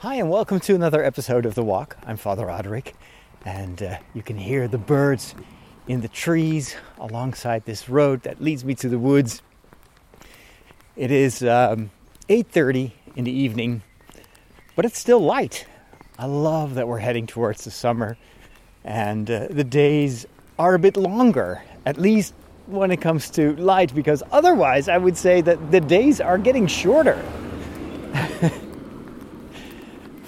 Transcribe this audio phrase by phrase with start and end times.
[0.00, 1.98] Hi, and welcome to another episode of The Walk.
[2.06, 2.94] I'm Father Roderick,
[3.44, 5.34] and uh, you can hear the birds
[5.86, 9.42] in the trees alongside this road that leads me to the woods.
[10.96, 11.90] It is um,
[12.30, 13.82] 8:30 in the evening,
[14.74, 15.66] but it's still light.
[16.18, 18.16] I love that we're heading towards the summer,
[18.82, 20.24] and uh, the days
[20.58, 22.32] are a bit longer, at least
[22.64, 26.66] when it comes to light, because otherwise, I would say that the days are getting
[26.66, 27.22] shorter.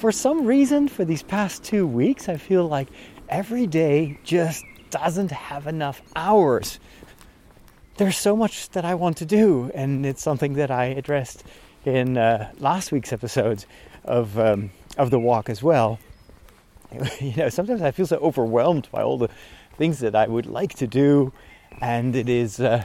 [0.03, 2.89] For some reason, for these past two weeks, I feel like
[3.29, 6.81] every day just doesn't have enough hours.
[7.99, 11.45] There's so much that I want to do, and it's something that I addressed
[11.85, 13.65] in uh, last week's episodes
[14.05, 16.01] of um, of the walk as well.
[17.21, 19.29] You know, sometimes I feel so overwhelmed by all the
[19.79, 21.33] things that I would like to do,
[21.81, 22.83] and it is uh,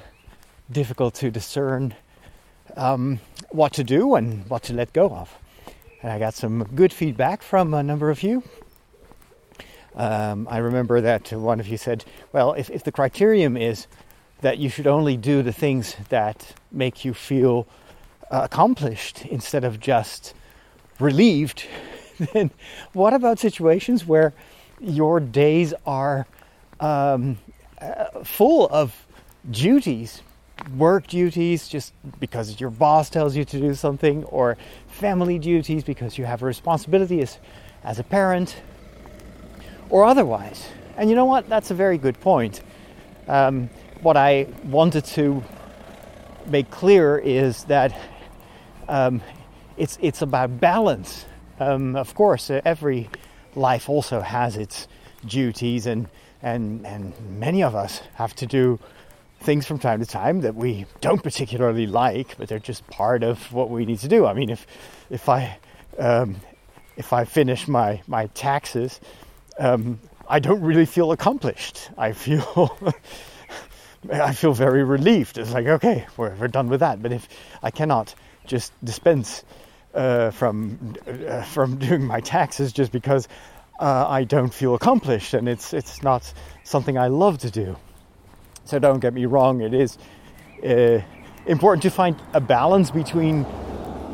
[0.72, 1.96] difficult to discern
[2.76, 5.36] um, what to do and what to let go of.
[6.02, 8.44] And I got some good feedback from a number of you.
[9.96, 13.88] Um, I remember that one of you said, well, if, if the criterion is
[14.42, 17.68] that you should only do the things that make you feel
[18.30, 20.36] uh, accomplished instead of just
[21.00, 21.66] relieved,
[22.34, 22.52] then
[22.94, 24.36] what about situations where
[24.80, 26.28] your days are
[26.80, 27.40] um,
[27.82, 29.08] uh, full of
[29.50, 30.22] duties
[30.76, 36.18] work duties just because your boss tells you to do something, or family duties because
[36.18, 37.40] you have a responsibility as,
[37.84, 38.62] as a parent,
[39.90, 40.68] or otherwise.
[40.98, 41.48] And you know what?
[41.48, 42.62] That's a very good point.
[43.28, 43.70] Um,
[44.02, 45.44] what I wanted to
[46.48, 47.98] make clear is that
[48.88, 49.22] um,
[49.78, 51.26] it's it's about balance.
[51.60, 53.10] Um, of course, uh, every
[53.56, 54.88] life also has its
[55.26, 56.08] duties, and
[56.42, 58.80] and and many of us have to do
[59.40, 63.52] things from time to time that we don't particularly like, but they're just part of
[63.54, 64.26] what we need to do.
[64.26, 64.66] I mean, if
[65.10, 65.58] if I
[65.98, 66.38] um,
[66.96, 69.00] if I finish my my taxes,
[69.60, 71.90] um, I don't really feel accomplished.
[71.98, 72.78] I feel
[74.12, 75.38] I feel very relieved.
[75.38, 77.02] It's like okay, we're, we're done with that.
[77.02, 77.28] But if
[77.64, 79.44] I cannot just dispense
[79.94, 83.28] uh, from uh, from doing my taxes just because
[83.80, 87.78] uh, I don't feel accomplished, and it's it's not something I love to do.
[88.68, 89.98] So don't get me wrong, it is
[90.62, 91.00] uh,
[91.46, 93.46] important to find a balance between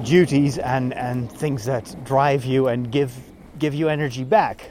[0.04, 3.16] duties and, and things that drive you and give
[3.58, 4.70] give you energy back.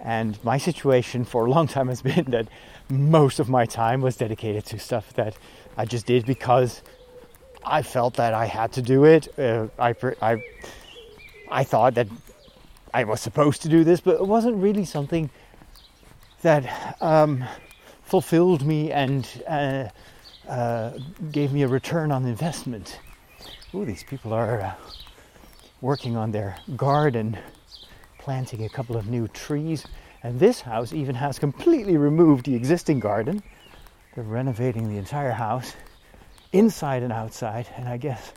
[0.00, 2.46] And my situation for a long time has been that
[2.88, 5.36] most of my time was dedicated to stuff that
[5.76, 6.82] I just did because
[7.64, 9.36] I felt that I had to do it.
[9.36, 10.42] Uh, I, I,
[11.50, 12.06] I thought that
[12.94, 15.28] I was supposed to do this, but it wasn't really something
[16.42, 17.44] that um,
[18.06, 19.88] fulfilled me and uh,
[20.48, 20.92] uh,
[21.32, 23.00] gave me a return on investment.
[23.74, 24.74] Oh, these people are uh,
[25.80, 27.36] working on their garden,
[28.18, 29.84] planting a couple of new trees.
[30.22, 33.42] And this house even has completely removed the existing garden.
[34.14, 35.74] They're renovating the entire house,
[36.52, 37.66] inside and outside.
[37.76, 38.32] And I guess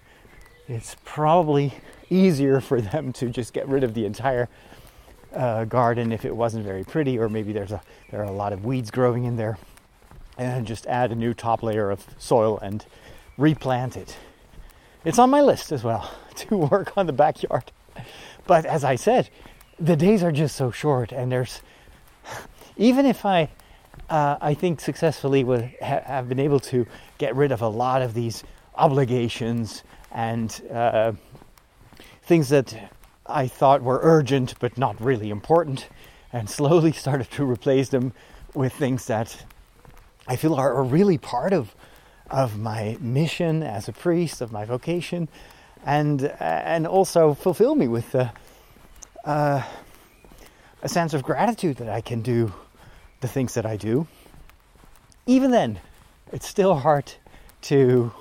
[0.67, 1.73] it's probably
[2.09, 4.49] easier for them to just get rid of the entire
[5.33, 7.81] uh, garden if it wasn't very pretty, or maybe there's a
[8.11, 9.57] there are a lot of weeds growing in there,
[10.37, 12.85] and just add a new top layer of soil and
[13.37, 14.17] replant it.
[15.05, 17.71] It's on my list as well to work on the backyard.
[18.47, 19.29] But as I said,
[19.79, 21.61] the days are just so short, and there's
[22.77, 23.49] even if I
[24.09, 26.85] uh, I think successfully will ha- have been able to
[27.17, 28.43] get rid of a lot of these
[28.75, 31.11] obligations and uh,
[32.23, 32.91] things that
[33.29, 35.87] I thought were urgent but not really important,
[36.33, 38.13] and slowly started to replace them
[38.53, 39.45] with things that
[40.27, 41.75] I feel are, are really part of
[42.29, 45.27] of my mission as a priest, of my vocation,
[45.85, 48.29] and and also fulfill me with uh,
[49.25, 49.63] uh,
[50.81, 52.53] a sense of gratitude that I can do
[53.21, 54.07] the things that I do.
[55.25, 55.79] Even then,
[56.31, 57.11] it's still hard
[57.61, 58.11] to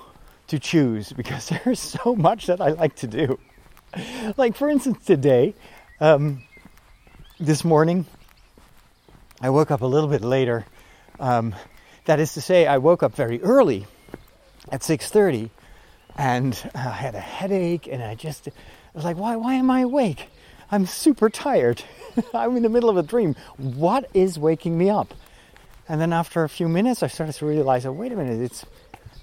[0.47, 3.39] to choose because there's so much that I like to do
[4.37, 5.55] like for instance, today,
[5.99, 6.43] um,
[7.39, 8.05] this morning,
[9.41, 10.65] I woke up a little bit later.
[11.19, 11.55] Um,
[12.05, 13.85] that is to say, I woke up very early
[14.71, 15.49] at 6:30,
[16.17, 18.51] and I had a headache, and I just I
[18.93, 19.35] was like, why?
[19.35, 20.27] Why am I awake?
[20.71, 21.83] I'm super tired.
[22.33, 23.35] I'm in the middle of a dream.
[23.57, 25.13] What is waking me up?
[25.87, 28.65] And then after a few minutes, I started to realize, oh, wait a minute, it's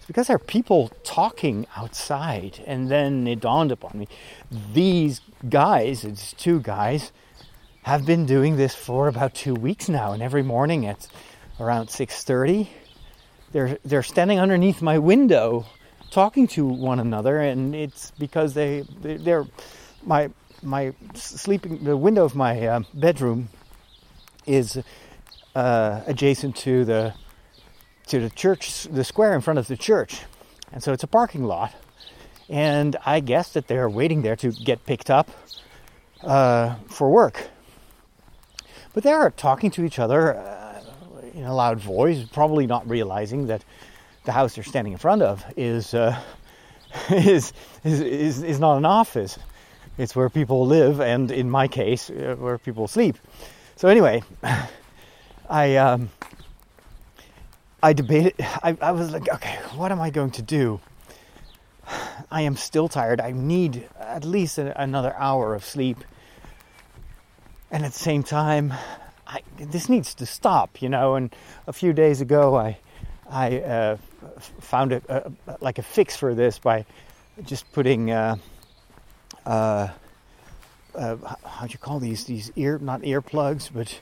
[0.06, 2.62] because there are people talking outside.
[2.66, 4.08] And then it dawned upon me
[4.72, 7.12] these guys, it's two guys,
[7.82, 10.12] have been doing this for about two weeks now.
[10.12, 11.08] And every morning at
[11.60, 12.68] around 6.30,
[13.52, 15.66] they're, they're standing underneath my window
[16.10, 17.40] talking to one another.
[17.40, 19.46] And it's because they, they're,
[20.04, 20.30] my,
[20.62, 23.48] my sleeping the window of my uh, bedroom
[24.46, 24.78] is
[25.54, 27.14] uh, adjacent to the
[28.06, 30.20] to the church, the square in front of the church,
[30.72, 31.74] and so it's a parking lot.
[32.48, 35.28] And I guess that they're waiting there to get picked up
[36.22, 37.48] uh, for work.
[38.94, 40.80] But they are talking to each other uh,
[41.34, 43.64] in a loud voice, probably not realizing that
[44.24, 46.18] the house they're standing in front of is uh,
[47.10, 47.52] is,
[47.84, 49.38] is is is not an office.
[49.98, 53.16] It's where people live, and in my case, uh, where people sleep.
[53.76, 54.22] So anyway,
[55.48, 56.10] I um,
[57.82, 58.34] I debated.
[58.38, 60.80] I, I was like, okay, what am I going to do?
[62.30, 63.20] I am still tired.
[63.20, 65.98] I need at least a, another hour of sleep,
[67.70, 68.74] and at the same time,
[69.26, 70.82] I, this needs to stop.
[70.82, 71.14] You know.
[71.14, 71.34] And
[71.66, 72.78] a few days ago, I
[73.30, 73.96] I uh,
[74.60, 75.02] found a,
[75.46, 76.86] a, like a fix for this by
[77.44, 78.10] just putting.
[78.10, 78.36] Uh,
[79.44, 79.88] uh,
[80.94, 82.24] uh, how do you call these?
[82.24, 84.00] These ear, not earplugs, but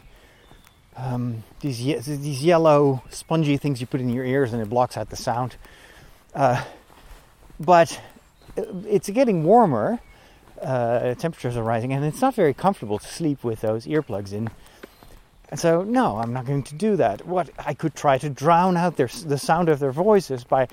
[0.96, 4.96] um, these ye- these yellow spongy things you put in your ears and it blocks
[4.96, 5.56] out the sound.
[6.34, 6.62] Uh,
[7.58, 8.00] but
[8.56, 10.00] it's getting warmer.
[10.60, 14.48] Uh, temperatures are rising, and it's not very comfortable to sleep with those earplugs in.
[15.50, 17.26] And so, no, I'm not going to do that.
[17.26, 20.68] What I could try to drown out their, the sound of their voices by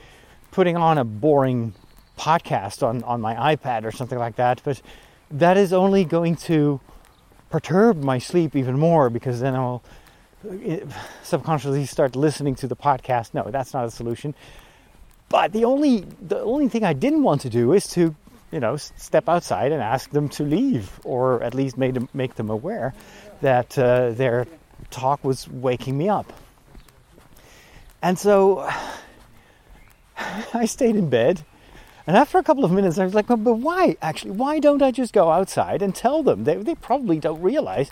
[0.51, 1.73] putting on a boring
[2.18, 4.62] podcast on, on my iPad or something like that.
[4.63, 4.81] But
[5.29, 6.79] that is only going to
[7.50, 9.83] perturb my sleep even more because then I'll
[11.24, 13.34] subconsciously start listening to the podcast.
[13.34, 14.34] No, that's not a solution.
[15.30, 18.16] But the only the only thing I didn't want to do is to,
[18.52, 22.36] you know, step outside and ask them to leave, or at least make them make
[22.36, 22.94] them aware
[23.42, 24.46] that uh, their
[24.90, 26.34] talk was waking me up.
[28.02, 28.68] And so
[30.54, 31.46] I stayed in bed.
[32.08, 34.90] And after a couple of minutes, I was like, but why, actually, why don't I
[34.90, 36.44] just go outside and tell them?
[36.46, 37.92] They, they probably don't realize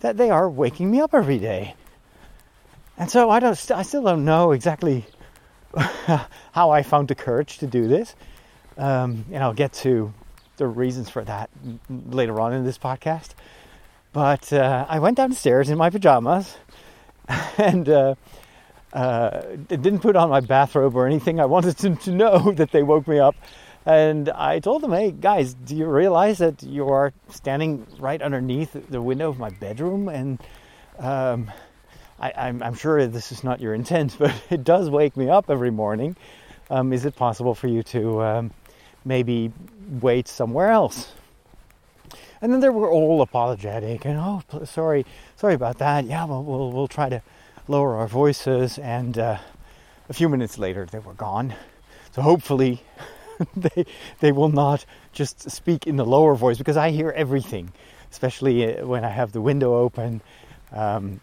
[0.00, 1.74] that they are waking me up every day.
[3.02, 5.04] And so I don't, I still don't know exactly
[6.52, 8.14] how I found the courage to do this.
[8.78, 10.14] Um, and I'll get to
[10.56, 11.50] the reasons for that
[11.90, 13.30] later on in this podcast.
[14.12, 16.56] But uh, I went downstairs in my pajamas
[17.58, 18.14] and uh,
[18.92, 21.40] uh, didn't put on my bathrobe or anything.
[21.40, 23.34] I wanted them to know that they woke me up.
[23.84, 28.76] And I told them, hey, guys, do you realize that you are standing right underneath
[28.88, 30.08] the window of my bedroom?
[30.08, 30.40] And
[31.00, 31.50] um,
[32.22, 35.70] I, am sure this is not your intent, but it does wake me up every
[35.70, 36.16] morning.
[36.70, 38.50] Um, is it possible for you to um,
[39.04, 39.52] maybe
[40.00, 41.12] wait somewhere else?
[42.40, 45.04] And then they were all apologetic and oh, sorry,
[45.36, 46.06] sorry about that.
[46.06, 47.22] Yeah, well, we'll, we'll try to
[47.68, 48.78] lower our voices.
[48.78, 49.38] And uh,
[50.08, 51.54] a few minutes later, they were gone.
[52.12, 52.82] So hopefully,
[53.56, 53.86] they
[54.20, 57.72] they will not just speak in the lower voice because I hear everything,
[58.10, 60.20] especially uh, when I have the window open.
[60.72, 61.20] Um,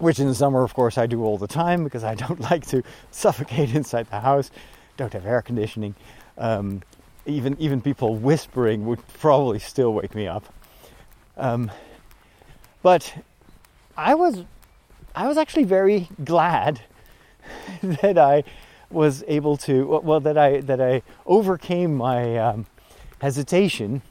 [0.00, 2.66] which in the summer, of course, I do all the time because I don't like
[2.68, 4.50] to suffocate inside the house.
[4.96, 5.94] Don't have air conditioning.
[6.36, 6.82] Um,
[7.26, 10.44] even even people whispering would probably still wake me up.
[11.36, 11.70] Um,
[12.82, 13.14] but
[13.96, 14.44] I was
[15.14, 16.80] I was actually very glad
[17.82, 18.44] that I
[18.90, 22.66] was able to well that I that I overcame my um,
[23.20, 24.02] hesitation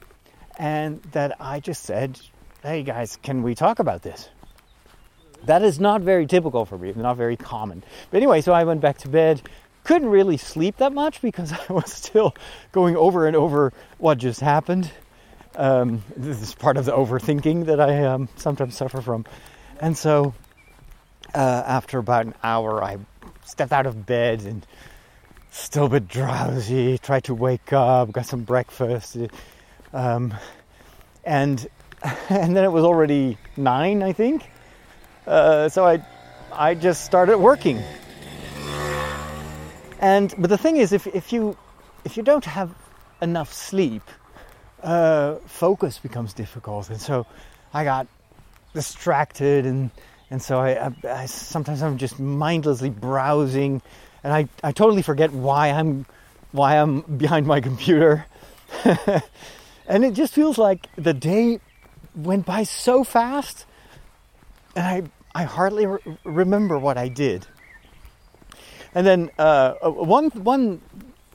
[0.58, 2.20] and that I just said,
[2.62, 4.30] "Hey guys, can we talk about this?"
[5.46, 7.84] That is not very typical for me, not very common.
[8.12, 9.42] But anyway, so I went back to bed.
[9.84, 12.36] Couldn't really sleep that much because I was still
[12.72, 14.92] going over and over what just happened.
[15.56, 19.26] Um, this is part of the overthinking that I um, sometimes suffer from.
[19.80, 20.34] And so,
[21.34, 22.98] uh, after about an hour, I
[23.46, 24.66] stepped out of bed and
[25.52, 26.98] still a bit drowsy.
[26.98, 29.18] Tried to wake up, got some breakfast,
[29.94, 30.34] um,
[31.24, 31.68] and
[32.30, 34.48] and then it was already nine, I think.
[35.28, 36.02] Uh, so I,
[36.54, 37.84] I just started working.
[40.00, 41.58] And but the thing is, if if you
[42.06, 42.74] if you don't have
[43.22, 44.04] enough sleep,
[44.84, 47.26] uh, focus becomes difficult, and so
[47.74, 48.08] I got
[48.74, 49.92] distracted, and
[50.30, 53.82] and so I, I, I sometimes I'm just mindlessly browsing,
[54.24, 56.06] and I, I totally forget why I'm
[56.52, 58.28] why I'm behind my computer,
[59.88, 61.60] and it just feels like the day
[62.16, 63.66] went by so fast,
[64.76, 67.46] and I hardly re- remember what I did.
[68.96, 70.82] And then uh, uh, one one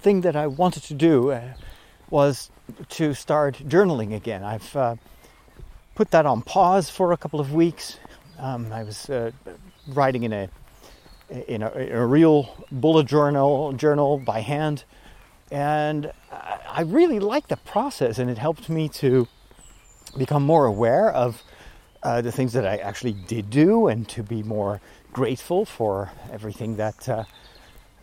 [0.01, 1.55] thing that I wanted to do uh,
[2.11, 2.51] was
[2.99, 4.43] to start journaling again.
[4.43, 4.97] I've uh,
[5.95, 7.99] put that on pause for a couple of weeks.
[8.41, 9.31] Um, I was uh,
[9.87, 10.49] writing in a
[11.47, 14.83] in a, in a, real bullet journal journal by hand,
[15.53, 16.11] and
[16.79, 19.29] I really liked the process, and it helped me to
[20.19, 21.45] become more aware of
[22.03, 24.81] uh, the things that I actually did do and to be more
[25.13, 27.25] grateful for everything that uh,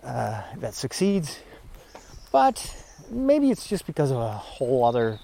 [0.04, 1.40] uh, that succeeds.
[2.32, 2.76] But
[3.10, 5.20] maybe it's just because of a whole other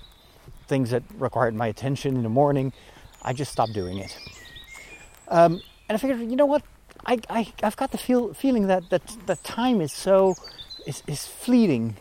[0.67, 2.73] things that required my attention in the morning.
[3.21, 4.17] I just stopped doing it.
[5.27, 6.63] Um, and I figured, you know what?
[7.05, 10.35] I, I, have got the feel, feeling that, that, that time is so
[10.87, 11.97] is, is fleeting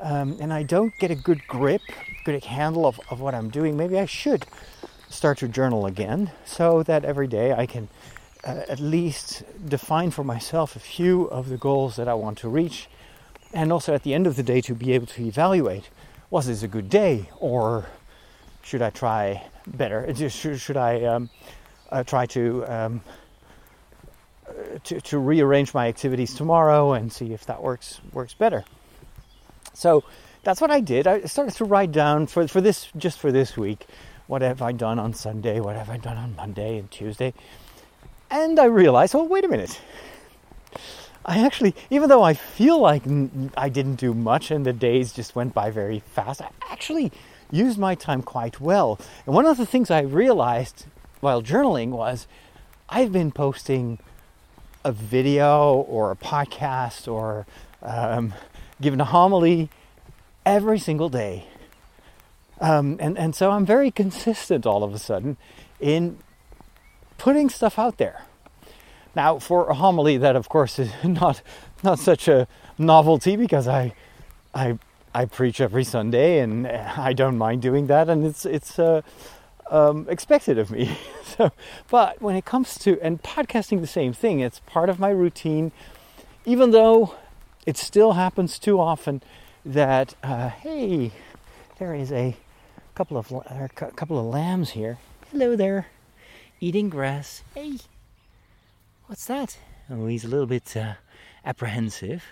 [0.00, 1.82] um, and I don't get a good grip,
[2.24, 3.76] good handle of, of what I'm doing.
[3.76, 4.46] Maybe I should
[5.10, 7.88] start to journal again so that every day I can
[8.44, 12.48] uh, at least define for myself a few of the goals that I want to
[12.48, 12.88] reach.
[13.52, 15.88] And also at the end of the day to be able to evaluate
[16.30, 17.86] was this a good day or
[18.62, 20.14] should I try better?
[20.28, 21.30] Should, should I um,
[21.90, 23.00] uh, try to, um,
[24.46, 24.52] uh,
[24.84, 28.64] to, to rearrange my activities tomorrow and see if that works works better?
[29.72, 30.04] So
[30.42, 31.06] that's what I did.
[31.06, 33.86] I started to write down for for this just for this week.
[34.28, 35.58] What have I done on Sunday?
[35.58, 37.32] What have I done on Monday and Tuesday?
[38.30, 39.80] And I realized, oh, wait a minute.
[41.24, 43.04] I actually, even though I feel like
[43.56, 47.10] I didn't do much and the days just went by very fast, I actually
[47.50, 49.00] used my time quite well.
[49.24, 50.84] And one of the things I realized
[51.20, 52.26] while journaling was
[52.86, 53.98] I've been posting
[54.84, 57.46] a video or a podcast or
[57.82, 58.34] um,
[58.78, 59.70] giving a homily
[60.44, 61.46] every single day.
[62.60, 65.36] Um, and, and so I'm very consistent all of a sudden
[65.80, 66.18] in
[67.16, 68.22] putting stuff out there.
[69.14, 71.42] Now, for a homily, that of course is not
[71.82, 72.46] not such a
[72.78, 73.94] novelty because I
[74.54, 74.78] I
[75.14, 79.02] I preach every Sunday and I don't mind doing that, and it's it's uh,
[79.70, 80.96] um, expected of me.
[81.24, 81.52] so,
[81.90, 84.40] but when it comes to and podcasting, the same thing.
[84.40, 85.72] It's part of my routine,
[86.44, 87.14] even though
[87.66, 89.22] it still happens too often
[89.64, 91.12] that uh, hey,
[91.78, 92.36] there is a
[92.98, 94.98] couple of a couple of lambs here.
[95.30, 95.86] Hello there
[96.60, 97.44] eating grass.
[97.54, 97.76] Hey,
[99.06, 99.56] what's that?
[99.88, 100.94] Oh, he's a little bit uh,
[101.44, 102.24] apprehensive.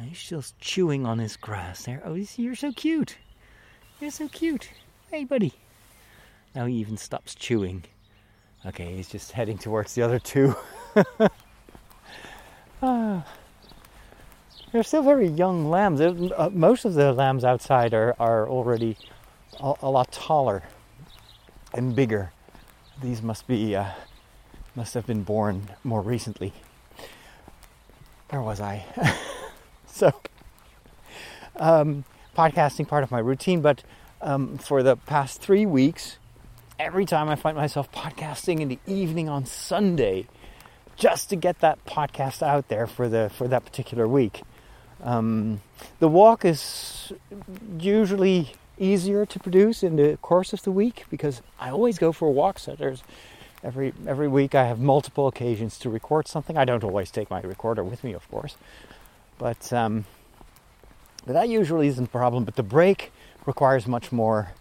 [0.00, 2.00] He's still chewing on his grass there.
[2.04, 3.16] Oh, you're so cute.
[4.00, 4.70] You're so cute.
[5.10, 5.54] Hey, buddy.
[6.54, 7.82] Now he even stops chewing.
[8.64, 10.54] Okay, he's just heading towards the other two.
[12.80, 13.26] ah.
[14.70, 16.00] They're still very young lambs.
[16.00, 18.96] Uh, most of the lambs outside are, are already
[19.60, 20.62] a, a lot taller
[21.72, 22.30] and bigger
[23.00, 23.90] these must be uh,
[24.74, 26.52] must have been born more recently.
[28.30, 28.84] Where was I?
[29.86, 30.12] so,
[31.56, 32.04] um,
[32.36, 33.82] podcasting part of my routine, but
[34.20, 36.18] um, for the past three weeks,
[36.78, 40.26] every time I find myself podcasting in the evening on Sunday,
[40.96, 44.42] just to get that podcast out there for the for that particular week.
[45.02, 45.60] Um,
[46.00, 47.12] the walk is
[47.78, 52.32] usually easier to produce in the course of the week because I always go for
[52.32, 52.62] walks.
[52.62, 53.02] So there's
[53.62, 56.56] every every week I have multiple occasions to record something.
[56.56, 58.56] I don't always take my recorder with me, of course,
[59.38, 60.04] but um,
[61.26, 62.44] but that usually isn't a problem.
[62.44, 63.12] But the break
[63.46, 64.52] requires much more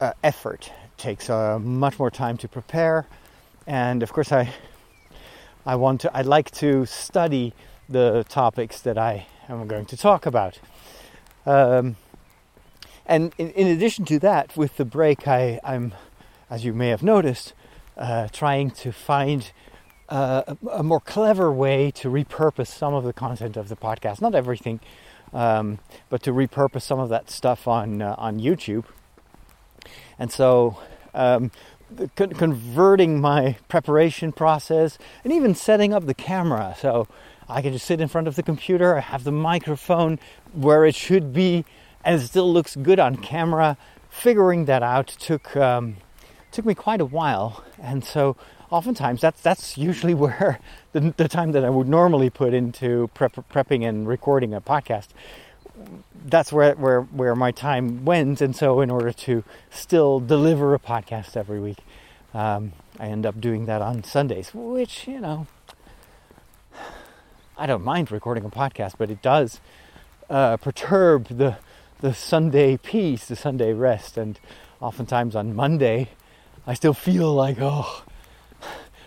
[0.00, 0.68] uh, effort.
[0.68, 3.06] It takes uh, much more time to prepare,
[3.66, 4.52] and of course I
[5.64, 7.52] I want to I like to study
[7.88, 10.58] the topics that I am going to talk about.
[11.44, 11.96] Um,
[13.08, 15.94] and in, in, addition to that, with the break, I, am
[16.50, 17.54] as you may have noticed,
[17.96, 19.50] uh, trying to find
[20.08, 24.20] uh, a, a, more clever way to repurpose some of the content of the podcast.
[24.20, 24.80] Not everything,
[25.32, 28.84] um, but to repurpose some of that stuff on uh, on YouTube.
[30.18, 30.78] And so,
[31.14, 31.50] um,
[32.14, 37.08] con- converting my preparation process and even setting up the camera, so
[37.48, 38.96] I can just sit in front of the computer.
[38.96, 40.18] I have the microphone
[40.52, 41.64] where it should be
[42.06, 43.76] and it still looks good on camera.
[44.08, 45.96] Figuring that out took um,
[46.52, 48.36] took me quite a while, and so
[48.70, 50.60] oftentimes that's that's usually where
[50.92, 55.08] the, the time that I would normally put into prep, prepping and recording a podcast.
[56.24, 60.78] That's where where where my time went, and so in order to still deliver a
[60.78, 61.78] podcast every week,
[62.32, 65.48] um, I end up doing that on Sundays, which you know
[67.58, 69.60] I don't mind recording a podcast, but it does
[70.30, 71.56] uh, perturb the
[72.00, 74.16] the Sunday peace, the Sunday rest.
[74.16, 74.38] And
[74.80, 76.08] oftentimes on Monday,
[76.66, 78.04] I still feel like, oh,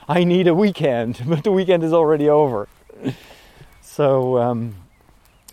[0.07, 2.67] I need a weekend, but the weekend is already over.
[3.81, 4.75] so, um,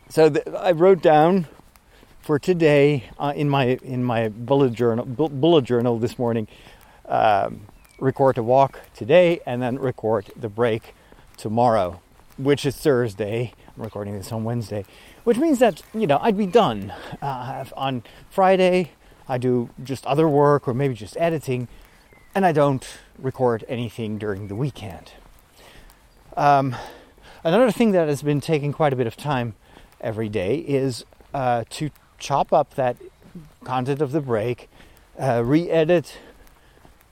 [0.09, 1.47] so th- I wrote down
[2.21, 6.49] for today uh, in my in my bullet journal bu- bullet journal this morning.
[7.09, 7.67] Um,
[8.01, 10.95] record a walk today, and then record the break
[11.37, 12.01] tomorrow,
[12.37, 13.53] which is Thursday.
[13.77, 14.85] I'm recording this on Wednesday
[15.27, 18.93] which means that you know I'd be done uh, on Friday.
[19.29, 21.67] I do just other work or maybe just editing,
[22.33, 22.87] and I don't
[23.19, 25.15] record anything during the weekend.
[26.37, 26.77] Um,
[27.43, 29.57] another thing that has been taking quite a bit of time
[30.01, 31.05] every day is
[31.35, 32.97] uh, to chop up that
[33.65, 34.71] content of the break,
[35.19, 36.19] uh, re-edit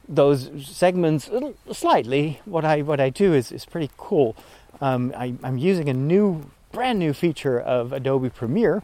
[0.09, 1.29] those segments
[1.73, 2.41] slightly.
[2.45, 4.37] What I what I do is is pretty cool.
[4.81, 8.83] Um, I, I'm using a new, brand new feature of Adobe Premiere,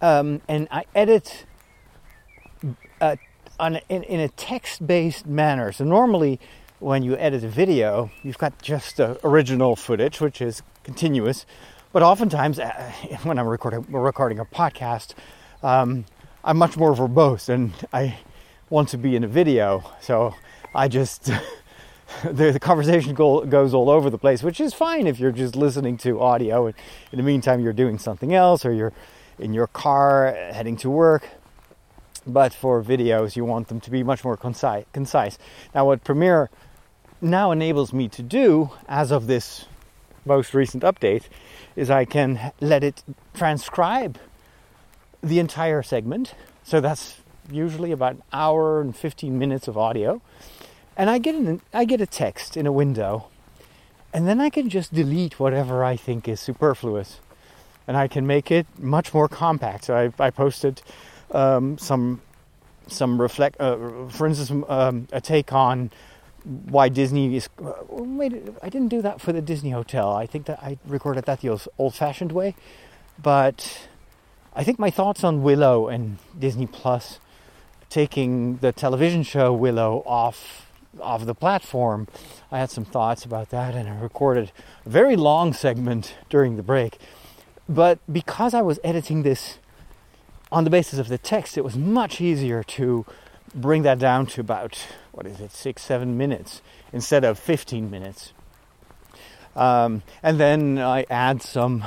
[0.00, 1.44] um, and I edit
[3.00, 3.16] uh,
[3.60, 5.72] on in, in a text-based manner.
[5.72, 6.40] So normally,
[6.78, 11.44] when you edit a video, you've got just the original footage, which is continuous.
[11.92, 12.92] But oftentimes, uh,
[13.24, 15.12] when I'm recording recording a podcast,
[15.62, 16.06] um,
[16.42, 18.18] I'm much more verbose and I
[18.70, 19.84] want to be in a video.
[20.00, 20.34] So
[20.74, 21.30] I just
[22.24, 25.56] the, the, conversation go, goes all over the place, which is fine if you're just
[25.56, 26.66] listening to audio.
[26.66, 26.74] And
[27.12, 28.92] in the meantime, you're doing something else, or you're
[29.38, 31.28] in your car heading to work.
[32.26, 34.84] But for videos, you want them to be much more concise.
[34.92, 35.38] concise.
[35.74, 36.50] Now, what Premiere
[37.20, 39.66] now enables me to do, as of this
[40.24, 41.24] most recent update,
[41.74, 43.02] is I can let it
[43.34, 44.18] transcribe
[45.22, 46.34] the entire segment.
[46.62, 47.16] So that's
[47.50, 50.20] usually about an hour and 15 minutes of audio.
[50.96, 53.28] And I get an, I get a text in a window.
[54.12, 57.20] And then I can just delete whatever I think is superfluous.
[57.86, 59.84] And I can make it much more compact.
[59.84, 60.82] So I, I posted
[61.32, 62.20] um, some
[62.88, 65.90] some reflect, uh, for instance, um, a take on
[66.44, 67.48] why Disney is.
[67.64, 68.32] Uh, wait,
[68.62, 70.12] I didn't do that for the Disney Hotel.
[70.12, 72.54] I think that I recorded that the old-fashioned way,
[73.22, 73.86] but
[74.54, 77.20] I think my thoughts on Willow and Disney Plus
[77.88, 82.08] taking the television show Willow off off the platform.
[82.50, 84.52] I had some thoughts about that, and I recorded
[84.84, 86.98] a very long segment during the break.
[87.68, 89.58] But because I was editing this
[90.50, 93.06] on the basis of the text, it was much easier to
[93.54, 94.78] bring that down to about
[95.12, 96.62] what is it, six, seven minutes
[96.92, 98.32] instead of 15 minutes.
[99.54, 101.84] Um, and then I add some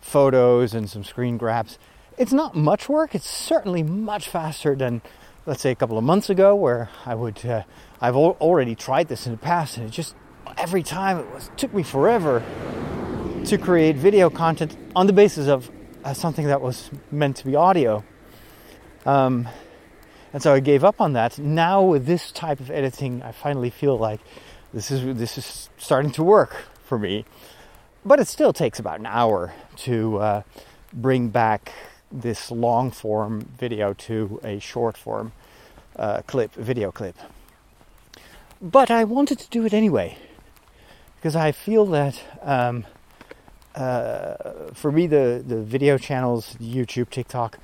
[0.00, 1.78] photos and some screen grabs.
[2.18, 3.14] It's not much work.
[3.14, 5.02] It's certainly much faster than,
[5.46, 7.44] let's say, a couple of months ago, where I would.
[7.44, 7.62] Uh,
[8.00, 10.14] I've al- already tried this in the past, and it just
[10.56, 12.42] every time it was took me forever
[13.44, 15.70] to create video content on the basis of
[16.04, 18.04] uh, something that was meant to be audio.
[19.06, 19.48] Um,
[20.32, 21.38] and so I gave up on that.
[21.38, 24.20] Now with this type of editing, I finally feel like
[24.72, 27.24] this is this is starting to work for me
[28.04, 30.42] but it still takes about an hour to uh,
[30.92, 31.72] bring back
[32.10, 35.32] this long form video to a short form
[35.96, 37.16] uh, clip, video clip.
[38.60, 40.18] But I wanted to do it anyway
[41.16, 42.86] because I feel that um,
[43.74, 44.34] uh,
[44.74, 47.58] for me, the, the video channels, YouTube, TikTok,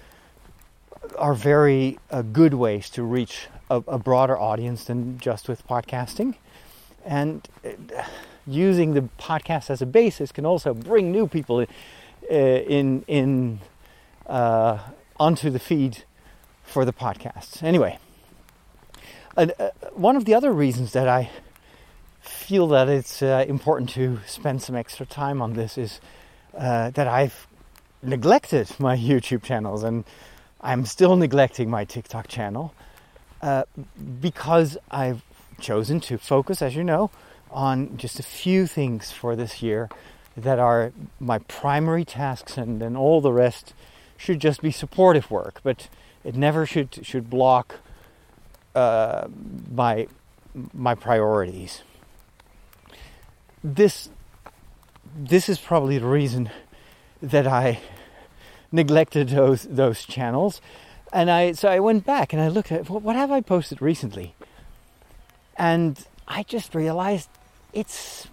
[1.18, 6.34] are very uh, good ways to reach a, a, broader audience than just with podcasting.
[7.04, 8.02] And uh,
[8.46, 11.68] using the podcast as a basis can also bring new people in
[12.30, 13.60] uh, in, in
[14.26, 14.78] uh,
[15.18, 16.04] onto the feed
[16.62, 17.62] for the podcast.
[17.62, 17.98] Anyway,
[19.36, 19.46] uh,
[19.92, 21.30] one of the other reasons that I
[22.20, 26.00] feel that it's uh, important to spend some extra time on this is
[26.56, 27.46] uh, that I've
[28.02, 30.04] neglected my YouTube channels and
[30.60, 32.74] I'm still neglecting my TikTok channel
[33.42, 33.64] uh,
[34.20, 35.22] because I've
[35.60, 37.10] chosen to focus, as you know,
[37.50, 39.88] on just a few things for this year
[40.36, 43.72] that are my primary tasks, and then all the rest
[44.16, 45.60] should just be supportive work.
[45.62, 45.88] But
[46.24, 47.76] it never should should block
[48.74, 49.28] uh,
[49.72, 50.06] my
[50.74, 51.82] my priorities.
[53.62, 54.08] This
[55.16, 56.50] this is probably the reason
[57.22, 57.80] that I
[58.72, 60.60] neglected those those channels,
[61.12, 64.34] and I so I went back and I looked at what have I posted recently,
[65.56, 67.28] and I just realized
[67.72, 68.28] it's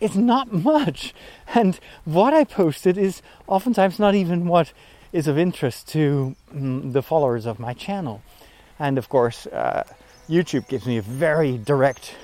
[0.00, 1.14] it's not much.
[1.54, 4.72] And what I posted is oftentimes not even what
[5.12, 8.22] is of interest to mm, the followers of my channel.
[8.78, 9.84] And of course, uh,
[10.28, 12.16] YouTube gives me a very direct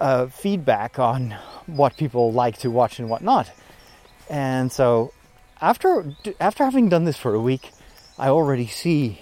[0.00, 3.50] uh, feedback on what people like to watch and what not.
[4.28, 5.12] And so,
[5.60, 7.70] after after having done this for a week,
[8.18, 9.20] I already see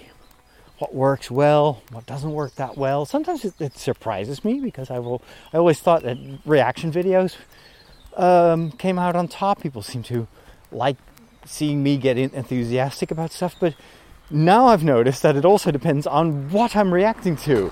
[0.79, 3.05] what works well, what doesn't work that well.
[3.05, 5.21] Sometimes it, it surprises me because I will.
[5.53, 7.35] I always thought that reaction videos
[8.17, 9.61] um, came out on top.
[9.61, 10.27] People seem to
[10.71, 10.97] like
[11.45, 13.75] seeing me get enthusiastic about stuff, but
[14.29, 17.71] now I've noticed that it also depends on what I'm reacting to.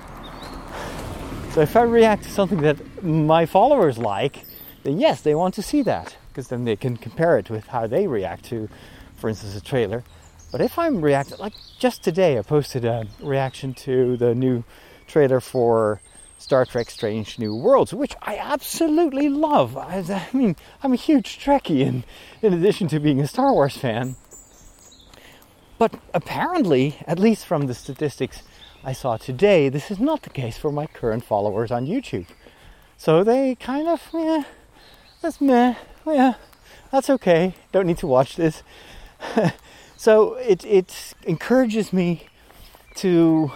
[1.52, 4.44] So if I react to something that my followers like,
[4.84, 7.86] then yes, they want to see that because then they can compare it with how
[7.88, 8.70] they react to,
[9.16, 10.04] for instance, a trailer.
[10.52, 14.64] But if I'm reacting, like just today, I posted a reaction to the new
[15.08, 16.02] trailer for
[16.44, 19.78] Star Trek Strange New Worlds, which I absolutely love.
[19.78, 22.04] I, mean, I'm a huge Trekkie, in,
[22.42, 24.18] in addition to being a Star Wars fan.
[25.78, 28.44] But apparently, at least from the statistics
[28.84, 32.28] I saw today, this is not the case for my current followers on YouTube.
[32.98, 34.44] So they kind of, yeah,
[35.22, 35.76] that's meh,
[36.06, 36.34] yeah,
[36.92, 37.56] that's okay.
[37.72, 38.64] Don't need to watch this.
[39.96, 42.28] so it it encourages me
[42.96, 43.54] to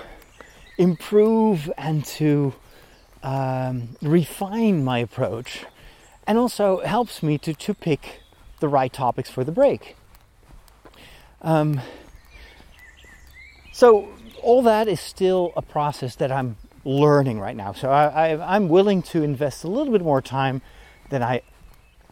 [0.77, 2.53] improve and to
[3.23, 5.65] um, refine my approach,
[6.25, 8.21] and also helps me to to pick
[8.59, 9.95] the right topics for the break.
[11.41, 11.81] Um,
[13.71, 14.07] so
[14.41, 17.73] all that is still a process that I'm learning right now.
[17.73, 20.61] So I, am willing to invest a little bit more time
[21.09, 21.41] than I,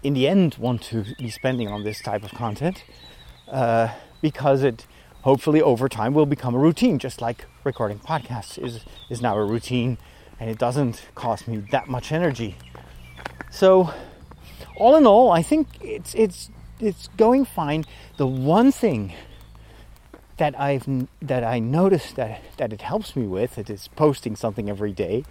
[0.04, 2.84] in the end, want to be spending on this type of content
[3.48, 3.90] uh,
[4.22, 4.86] because it
[5.22, 9.44] hopefully over time will become a routine, just like recording podcasts is is now a
[9.44, 9.98] routine,
[10.40, 12.56] and it doesn't cost me that much energy.
[13.52, 13.94] So,
[14.76, 17.86] all in all, I think it's it's it's going fine.
[18.18, 19.14] The one thing
[20.38, 24.70] that I've that I noticed that that it helps me with it is posting something
[24.70, 25.24] every day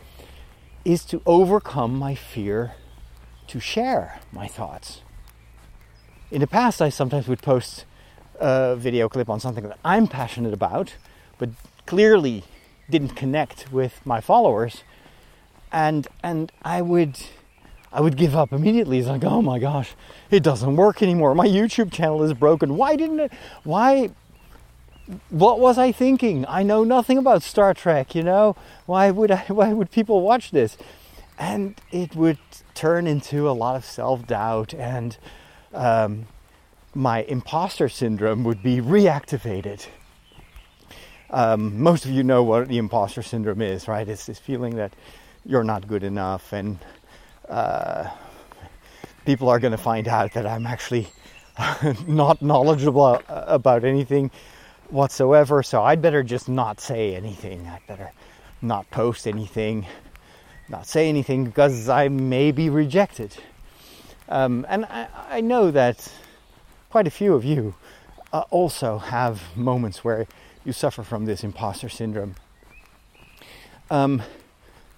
[0.84, 2.74] is to overcome my fear
[3.46, 5.02] to share my thoughts.
[6.30, 7.84] In the past, I sometimes would post
[8.40, 10.94] a video clip on something that I'm passionate about,
[11.38, 11.50] but
[11.86, 12.44] clearly
[12.90, 14.82] didn't connect with my followers,
[15.74, 17.18] and and I would
[17.92, 18.98] I would give up immediately.
[18.98, 19.94] It's like, oh my gosh,
[20.30, 21.34] it doesn't work anymore.
[21.34, 22.76] My YouTube channel is broken.
[22.76, 23.32] Why didn't it?
[23.64, 24.10] Why
[25.28, 26.46] what was I thinking?
[26.48, 28.56] I know nothing about Star Trek, you know?
[28.86, 30.78] Why would I why would people watch this?
[31.38, 32.38] And it would
[32.74, 35.18] turn into a lot of self-doubt and
[35.72, 36.28] um,
[36.94, 39.88] my imposter syndrome would be reactivated.
[41.30, 44.08] Um, most of you know what the imposter syndrome is, right?
[44.08, 44.92] It's this feeling that
[45.46, 46.78] you're not good enough and
[47.48, 48.08] uh,
[49.24, 51.08] people are going to find out that I'm actually
[52.06, 54.30] not knowledgeable about anything
[54.90, 55.62] whatsoever.
[55.62, 57.66] So I'd better just not say anything.
[57.66, 58.12] I'd better
[58.62, 59.86] not post anything,
[60.68, 63.36] not say anything because I may be rejected.
[64.28, 66.10] Um, and I, I, know that
[66.88, 67.74] quite a few of you
[68.32, 70.26] uh, also have moments where
[70.64, 72.34] you suffer from this imposter syndrome.
[73.90, 74.22] Um,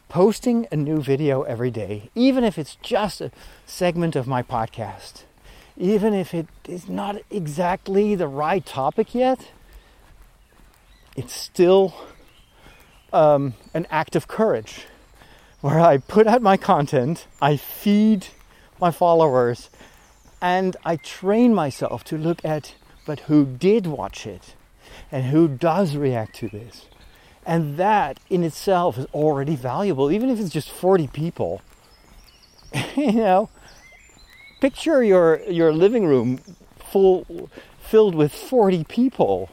[0.08, 3.30] posting a new video every day, even if it's just a
[3.66, 5.24] segment of my podcast,
[5.76, 9.50] even if it is not exactly the right topic yet,
[11.16, 11.94] it's still
[13.12, 14.86] um, an act of courage
[15.60, 18.28] where I put out my content, I feed
[18.80, 19.70] my followers,
[20.40, 22.74] and I train myself to look at
[23.06, 24.54] but who did watch it
[25.10, 26.86] and who does react to this.
[27.46, 31.62] And that in itself is already valuable, even if it's just 40 people.
[32.96, 33.48] you know,
[34.60, 36.40] picture your, your living room
[36.78, 37.48] full
[37.80, 39.48] filled with 40 people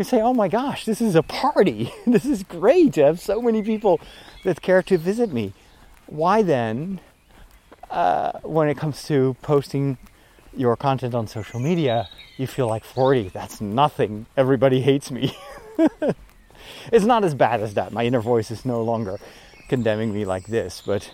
[0.00, 1.92] you say, oh my gosh, this is a party.
[2.06, 4.00] this is great to have so many people
[4.44, 5.52] that care to visit me.
[6.06, 7.00] Why then,
[7.90, 9.98] uh, when it comes to posting
[10.56, 13.28] your content on social media, you feel like 40?
[13.28, 14.24] That's nothing.
[14.38, 15.36] Everybody hates me.
[16.92, 17.92] it's not as bad as that.
[17.92, 19.18] My inner voice is no longer
[19.68, 21.12] condemning me like this, but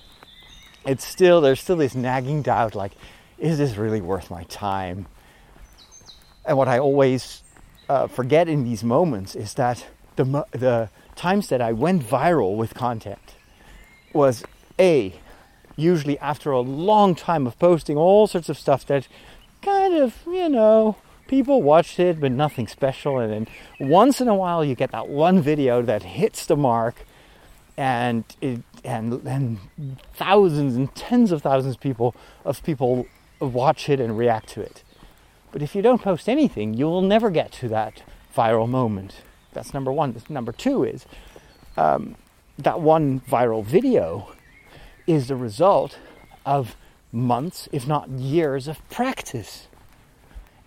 [0.85, 2.93] it's still, there's still this nagging doubt like,
[3.39, 5.07] is this really worth my time?
[6.45, 7.43] And what I always
[7.89, 12.75] uh, forget in these moments is that the, the times that I went viral with
[12.75, 13.35] content
[14.13, 14.45] was
[14.79, 15.15] A,
[15.77, 19.09] usually after a long time of posting all sorts of stuff that
[19.61, 20.97] kind of, you know,
[21.27, 23.19] people watched it, but nothing special.
[23.19, 27.05] And then once in a while, you get that one video that hits the mark,
[27.77, 29.59] and it, and and
[30.15, 33.07] thousands and tens of thousands of people of people
[33.41, 34.83] watch it and react to it.
[35.53, 38.03] But if you don't post anything, you will never get to that
[38.35, 39.23] viral moment.
[39.53, 40.21] That's number one.
[40.29, 41.07] Number two is
[41.77, 42.17] um,
[42.59, 44.33] that one viral video
[45.07, 45.99] is the result
[46.45, 46.77] of
[47.13, 49.69] months, if not years, of practice.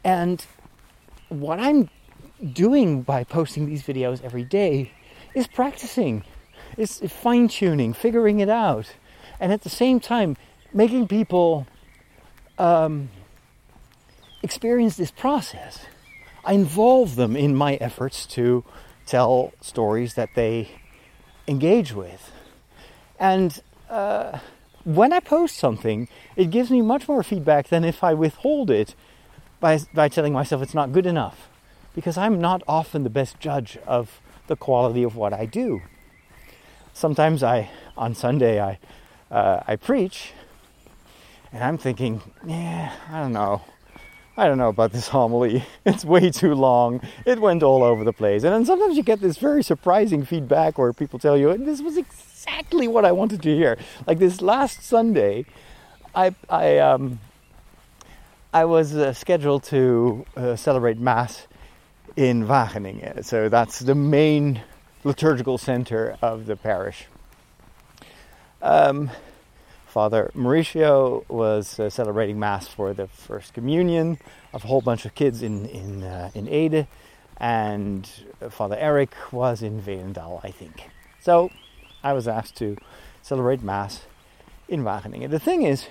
[0.04, 0.46] And
[1.30, 1.90] what I'm
[2.54, 4.92] doing by posting these videos every day
[5.36, 6.24] is practicing,
[6.78, 8.94] is fine tuning, figuring it out,
[9.40, 10.38] and at the same time,
[10.74, 11.68] making people
[12.58, 13.10] um,
[14.44, 15.86] experience this process.
[16.46, 18.64] I involve them in my efforts to
[19.06, 20.70] tell stories that they
[21.48, 22.32] engage with.
[23.20, 24.40] And uh,
[24.84, 28.96] when I post something, it gives me much more feedback than if I withhold it
[29.60, 31.48] by, by telling myself it's not good enough.
[31.96, 35.82] because I'm not often the best judge of the quality of what I do.
[36.94, 38.80] Sometimes I, on Sunday, I,
[39.32, 40.34] uh, I preach,
[41.52, 43.62] and I'm thinking, yeah, I don't know.
[44.38, 45.66] I don't know about this homily.
[45.86, 47.02] It's way too long.
[47.26, 48.44] It went all over the place.
[48.44, 51.98] And then sometimes you get this very surprising feedback where people tell you, this was
[51.98, 53.78] exactly what I wanted to hear.
[54.08, 55.46] Like this last Sunday,
[56.16, 57.20] I, I, um,
[58.52, 61.46] I was uh, scheduled to uh, celebrate Mass
[62.16, 63.24] in Wageningen.
[63.24, 64.64] So that's the main
[65.04, 67.06] liturgical center of the parish.
[68.60, 69.12] Um,
[69.86, 74.18] Father Mauricio was uh, celebrating Mass for the First Communion
[74.52, 76.88] of a whole bunch of kids in in uh, in Ede,
[77.38, 78.10] and
[78.50, 80.90] Father Eric was in Veenendaal, I think.
[81.22, 81.52] So
[82.04, 82.78] I was asked to
[83.22, 84.08] celebrate Mass
[84.68, 85.30] in Wageningen.
[85.30, 85.88] The thing is,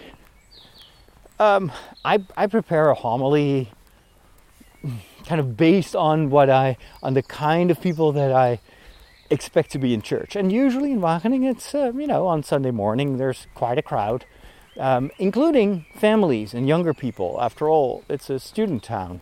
[1.38, 1.72] um,
[2.04, 3.70] I I prepare a homily
[5.26, 8.60] kind of based on what I on the kind of people that I
[9.30, 10.36] expect to be in church.
[10.36, 14.24] And usually in Wageningen, it's, uh, you know, on Sunday morning, there's quite a crowd,
[14.78, 17.38] um, including families and younger people.
[17.40, 19.20] After all, it's a student town.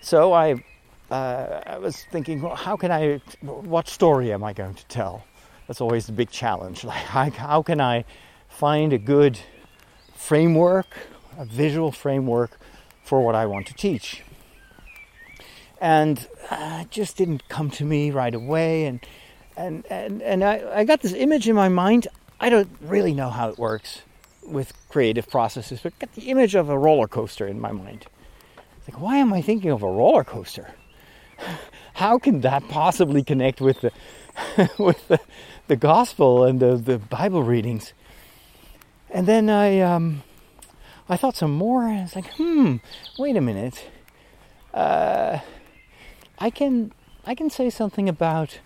[0.00, 0.64] So I,
[1.10, 5.24] uh, I was thinking, well, how can I, what story am I going to tell?
[5.66, 6.84] That's always the big challenge.
[7.14, 8.04] Like, how can I
[8.48, 9.38] find a good
[10.16, 10.86] framework,
[11.38, 12.58] a visual framework
[13.04, 14.22] for what I want to teach?
[15.80, 18.86] and uh, it just didn't come to me right away.
[18.86, 19.00] And
[19.56, 22.08] and and and I, I got this image in my mind.
[22.40, 24.02] I don't really know how it works
[24.42, 28.06] with creative processes, but got the image of a roller coaster in my mind.
[28.78, 30.74] It's like, why am I thinking of a roller coaster?
[31.94, 33.92] How can that possibly connect with the
[34.78, 35.18] with the,
[35.66, 37.94] the gospel and the, the Bible readings?
[39.10, 40.22] And then I um,
[41.08, 42.76] I thought some more, and it's like, hmm,
[43.18, 43.88] wait a minute.
[44.74, 45.38] Uh,
[46.38, 46.92] I can
[47.24, 48.58] I can say something about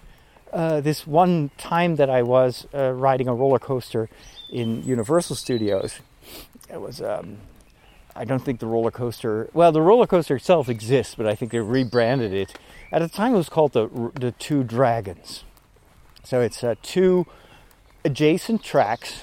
[0.53, 4.09] uh, this one time that I was uh, riding a roller coaster
[4.50, 6.00] in Universal Studios.
[6.68, 7.38] It was um,
[8.16, 11.53] I don't think the roller coaster well the roller coaster itself exists, but I think
[11.53, 12.59] they rebranded it.
[12.90, 15.44] At the time, it was called the the Two Dragons.
[16.24, 17.26] So it's uh, two
[18.05, 19.22] adjacent tracks,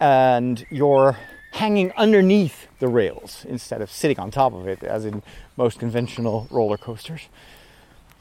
[0.00, 1.16] and you're
[1.52, 5.22] hanging underneath the rails instead of sitting on top of it, as in
[5.56, 7.28] most conventional roller coasters.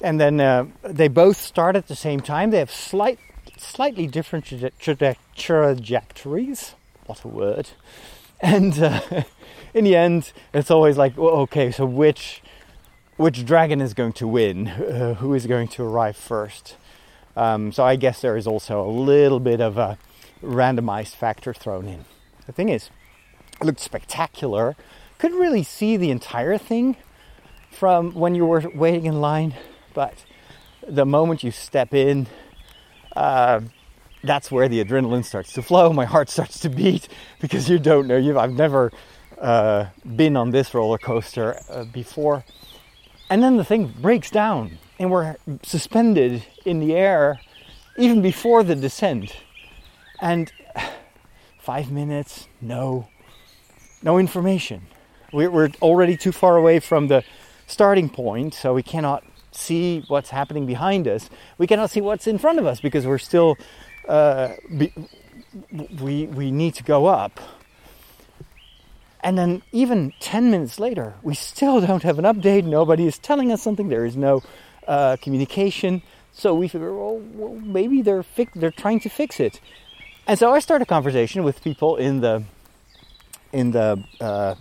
[0.02, 2.52] And then uh, they both start at the same time.
[2.52, 3.20] They have slight,
[3.58, 4.46] slightly different
[4.80, 6.76] trajectories.
[7.06, 7.70] What a word!
[8.42, 9.02] And uh,
[9.74, 12.42] in the end, it's always like, well, okay, so which
[13.18, 14.70] which dragon is going to win?
[14.70, 16.78] Uh, who is going to arrive first?
[17.36, 19.98] Um, so I guess there is also a little bit of a
[20.42, 22.06] randomized factor thrown in.
[22.46, 22.90] The thing is,
[23.60, 24.76] it looked spectacular.
[25.18, 26.96] Couldn't really see the entire thing
[27.72, 29.54] from when you were waiting in line,
[29.94, 30.26] but
[30.88, 32.28] the moment you step in,
[33.16, 33.62] uh,
[34.24, 35.94] that's where the adrenaline starts to flow.
[35.94, 37.08] My heart starts to beat
[37.40, 38.18] because you don't know.
[38.18, 38.92] You've, I've never
[39.40, 42.44] uh, been on this roller coaster uh, before.
[43.30, 47.40] And then the thing breaks down, and we're suspended in the air
[47.98, 49.36] even before the descent.
[50.22, 50.52] And
[51.60, 53.08] five minutes, no
[54.02, 54.88] no information.
[55.32, 57.24] We're already too far away from the
[57.68, 61.30] starting point, so we cannot see what's happening behind us.
[61.58, 63.58] We cannot see what's in front of us because we're still
[64.08, 64.94] uh, be,
[66.02, 67.40] we we need to go up.
[69.22, 72.64] And then even ten minutes later, we still don't have an update.
[72.64, 73.90] Nobody is telling us something.
[73.90, 74.42] There is no
[74.88, 76.02] uh, communication.
[76.32, 79.60] So we figure, well, well maybe they're fi- they're trying to fix it.
[80.30, 82.44] And so I start a conversation with people in the
[83.52, 84.54] in the uh,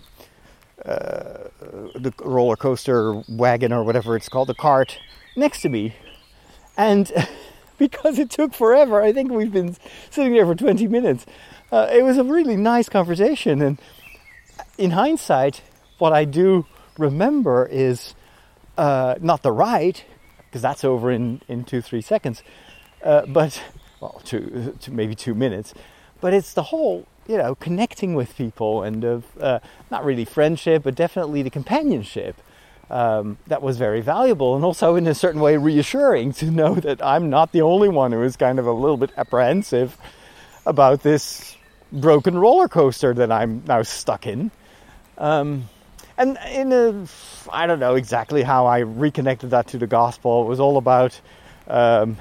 [0.83, 1.49] uh,
[1.95, 4.99] the roller coaster wagon or whatever it's called, the cart
[5.37, 5.95] next to me,
[6.79, 7.13] and
[7.79, 9.77] because it took forever, I think we've been
[10.09, 11.27] sitting there for 20 minutes.
[11.71, 13.79] Uh, it was a really nice conversation, and
[14.79, 15.61] in hindsight,
[15.99, 16.65] what I do
[16.97, 18.15] remember is
[18.79, 20.01] uh, not the ride,
[20.47, 22.43] because that's over in, in two, three seconds,
[23.05, 23.63] uh, but,
[24.01, 25.75] well, two, two, maybe two minutes,
[26.21, 30.83] but it's the whole you know, connecting with people and of uh, not really friendship,
[30.83, 32.37] but definitely the companionship.
[32.91, 37.05] Um, that was very valuable and also in a certain way reassuring to know that
[37.05, 39.99] I'm not the only one who is kind of a little bit apprehensive
[40.65, 41.55] about this
[41.93, 44.51] broken roller coaster that I'm now stuck in.
[45.19, 45.69] Um,
[46.17, 47.07] and in a,
[47.53, 50.45] I don't know exactly how I reconnected that to the gospel.
[50.45, 51.21] It was all about,
[51.67, 52.17] um,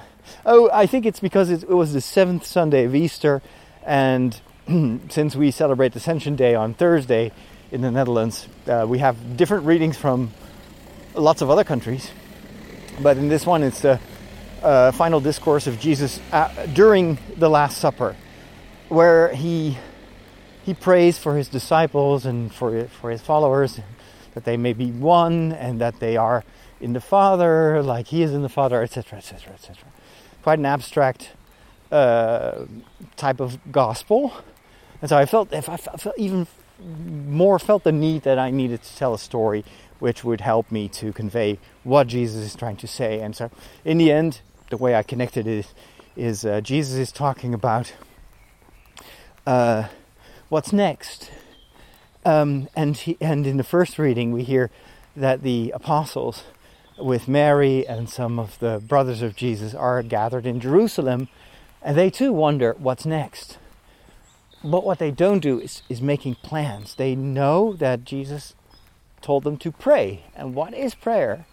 [0.45, 3.41] oh, I think it's because it, it was the seventh Sunday of Easter,
[3.85, 4.39] and
[5.09, 7.31] since we celebrate Ascension Day on Thursday
[7.71, 10.31] in the Netherlands, uh, we have different readings from
[11.13, 12.11] lots of other countries.
[12.99, 13.99] But in this one, it's the
[14.63, 18.15] uh, final discourse of Jesus uh, during the Last Supper,
[18.89, 19.77] where he
[20.63, 23.79] he prays for his disciples and for for his followers
[24.33, 26.43] that they may be one and that they are
[26.79, 29.75] in the Father, like He is in the Father, etc., etc., etc.
[30.43, 31.31] Quite an abstract
[31.91, 32.65] uh,
[33.15, 34.33] type of gospel,
[35.01, 36.47] and so I felt if I felt even
[36.79, 39.63] more felt the need that I needed to tell a story
[39.99, 43.19] which would help me to convey what Jesus is trying to say.
[43.19, 43.49] And so,
[43.83, 45.73] in the end, the way I connected it
[46.15, 47.93] is, uh, Jesus is talking about
[49.45, 49.87] uh,
[50.49, 51.31] what's next.
[52.25, 54.69] Um, and he, and in the first reading, we hear
[55.15, 56.43] that the apostles
[56.97, 61.27] with Mary and some of the brothers of Jesus are gathered in Jerusalem,
[61.81, 63.57] and they too wonder what's next.
[64.63, 66.95] But what they don't do is, is making plans.
[66.95, 68.55] They know that Jesus
[69.21, 70.23] told them to pray.
[70.35, 71.45] And what is prayer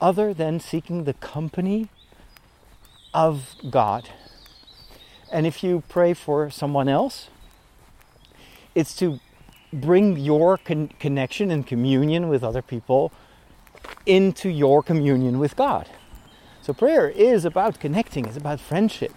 [0.00, 1.88] other than seeking the company
[3.12, 4.10] of God?
[5.32, 7.28] And if you pray for someone else,
[8.74, 9.20] it's to
[9.72, 13.12] bring your con- connection and communion with other people
[14.06, 15.88] into your communion with God.
[16.62, 19.12] So prayer is about connecting, it's about friendship.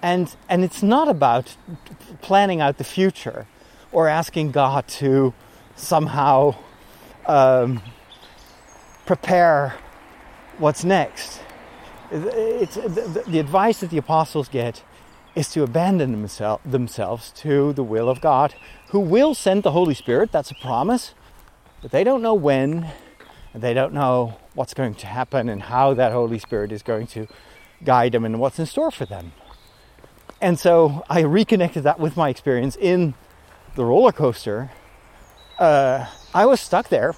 [0.00, 1.56] And and it's not about
[2.22, 3.46] planning out the future
[3.90, 5.34] or asking God to
[5.76, 6.54] somehow
[7.26, 7.82] um,
[9.06, 9.74] prepare
[10.58, 11.40] what's next.
[12.10, 14.82] It's, the, the advice that the apostles get
[15.34, 18.54] is to abandon themselves, themselves to the will of God,
[18.88, 20.32] who will send the Holy Spirit.
[20.32, 21.14] That's a promise,
[21.82, 22.90] but they don't know when,
[23.60, 27.26] they don't know what's going to happen and how that Holy Spirit is going to
[27.84, 29.32] guide them and what's in store for them.
[30.40, 33.14] And so I reconnected that with my experience in
[33.74, 34.70] the roller coaster.
[35.58, 37.14] Uh, I was stuck there.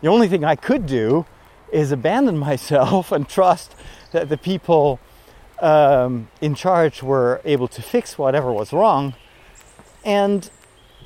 [0.00, 1.26] The only thing I could do
[1.72, 3.74] is abandon myself and trust
[4.12, 4.98] that the people
[5.60, 9.14] um, in charge were able to fix whatever was wrong,
[10.04, 10.50] and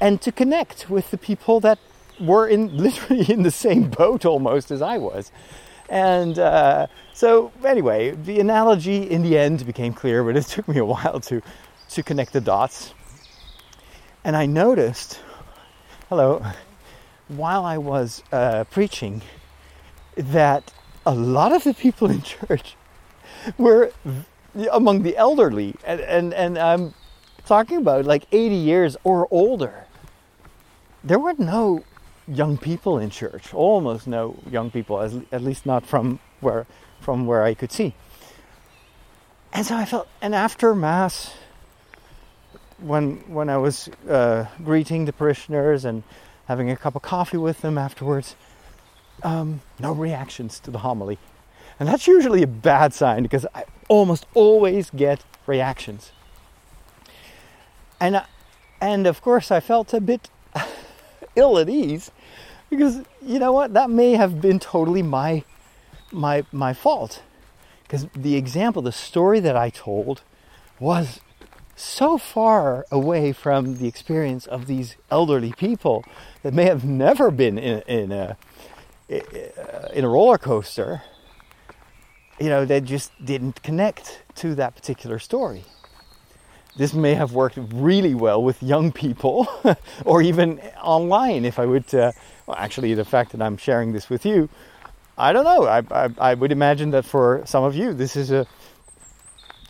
[0.01, 1.79] and to connect with the people that
[2.21, 5.31] were in literally in the same boat almost as I was.
[5.89, 10.79] And uh, so, anyway, the analogy in the end became clear, but it took me
[10.79, 11.43] a while to
[11.91, 12.95] to connect the dots.
[14.25, 15.21] And I noticed,
[16.09, 16.45] hello,
[17.29, 19.23] while I was uh, preaching,
[20.17, 20.73] that
[21.05, 22.77] a lot of the people in church
[23.59, 23.93] were
[24.73, 26.95] among the elderly, and and, and I'm
[27.45, 29.85] talking about like 80 years or older.
[31.03, 31.85] There were no
[32.27, 35.01] young people in church, almost no young people,
[35.33, 36.67] at least not from where
[37.01, 37.95] from where I could see.
[39.53, 41.33] And so I felt, and after mass,
[42.79, 46.03] when when I was uh, greeting the parishioners and
[46.47, 48.37] having a cup of coffee with them afterwards,
[49.23, 51.19] um, no reactions to the homily,
[51.79, 56.11] and that's usually a bad sign because I almost always get reactions.
[58.01, 58.23] And
[58.81, 60.29] and of course I felt a bit
[61.37, 62.11] ill at ease
[62.71, 63.75] because you know what?
[63.75, 65.45] That may have been totally my
[66.13, 67.23] my my fault.
[67.83, 70.23] Because the example the story that I told
[70.81, 71.21] was
[71.77, 76.05] so far away from the experience of these elderly people
[76.43, 78.37] that may have never been in, in a
[79.09, 81.03] in a roller coaster
[82.41, 85.65] you know they just didn't connect to that particular story
[86.77, 89.49] this may have worked really well with young people
[90.05, 91.93] or even online if I would.
[91.95, 92.13] Uh,
[92.47, 94.49] well, actually, the fact that I'm sharing this with you,
[95.17, 95.65] I don't know.
[95.65, 98.47] I, I, I would imagine that for some of you, this is a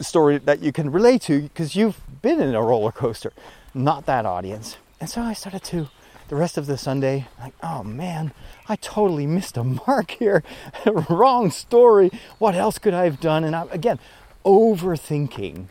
[0.00, 3.32] story that you can relate to because you've been in a roller coaster,
[3.74, 4.76] not that audience.
[5.00, 5.88] And so I started to,
[6.28, 8.32] the rest of the Sunday, like, oh man,
[8.68, 10.42] I totally missed a mark here.
[11.10, 12.10] Wrong story.
[12.38, 13.44] What else could I have done?
[13.44, 13.98] And I, again,
[14.44, 15.68] overthinking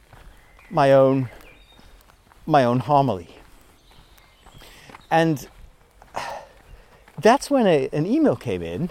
[0.73, 1.29] my own
[2.45, 3.29] my own homily.
[5.09, 5.47] And
[7.19, 8.89] that's when a, an email came in,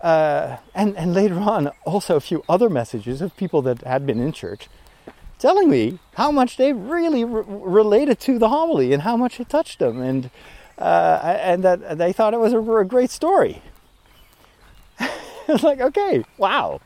[0.00, 4.20] uh, and, and later on, also a few other messages of people that had been
[4.20, 4.68] in church
[5.38, 9.48] telling me how much they really re- related to the homily and how much it
[9.48, 10.30] touched them, and,
[10.78, 13.60] uh, and that they thought it was a, a great story.
[15.48, 16.80] it's like, okay, wow.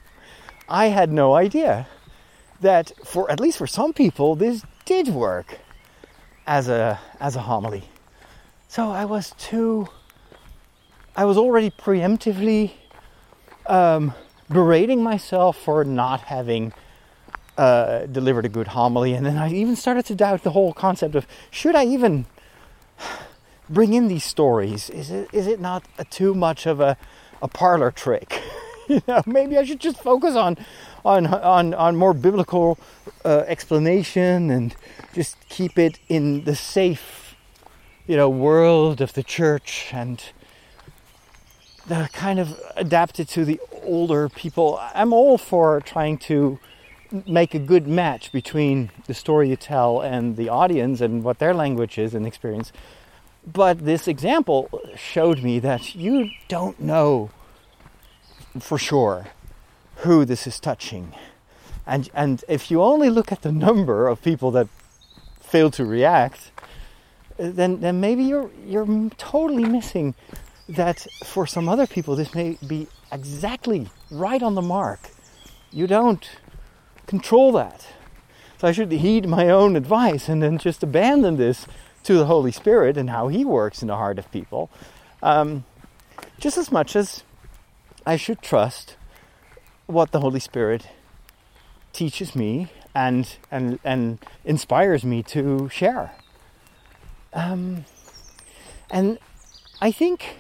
[0.68, 1.86] I had no idea
[2.62, 5.58] that for at least for some people this did work
[6.46, 7.84] as a as a homily.
[8.68, 9.88] So I was too
[11.14, 12.72] I was already preemptively
[13.66, 14.14] um,
[14.48, 16.72] berating myself for not having
[17.58, 21.14] uh, delivered a good homily, and then I even started to doubt the whole concept
[21.14, 22.24] of should I even
[23.68, 24.88] bring in these stories?
[24.88, 26.96] Is it is it not too much of a
[27.42, 28.40] a parlor trick.
[28.88, 30.56] you know, maybe I should just focus on
[31.04, 32.78] on on on more biblical
[33.24, 34.74] uh, explanation and
[35.12, 37.36] just keep it in the safe,
[38.06, 40.22] you know, world of the church and
[41.86, 44.78] the kind of adapted to the older people.
[44.94, 46.58] I'm all for trying to
[47.26, 51.52] make a good match between the story you tell and the audience and what their
[51.52, 52.72] language is and experience.
[53.44, 57.30] But this example showed me that you don't know
[58.60, 59.26] for sure
[60.02, 61.14] who this is touching.
[61.86, 64.68] And, and if you only look at the number of people that
[65.40, 66.50] fail to react,
[67.36, 70.14] then, then maybe you're, you're totally missing
[70.68, 75.00] that for some other people this may be exactly right on the mark.
[75.70, 76.28] You don't
[77.06, 77.86] control that.
[78.58, 81.66] So I should heed my own advice and then just abandon this
[82.04, 84.70] to the Holy Spirit and how He works in the heart of people,
[85.22, 85.64] um,
[86.38, 87.24] just as much as
[88.06, 88.96] I should trust
[89.92, 90.88] what the Holy Spirit
[91.92, 96.12] teaches me and and and inspires me to share.
[97.34, 97.84] Um,
[98.90, 99.18] and
[99.80, 100.38] I think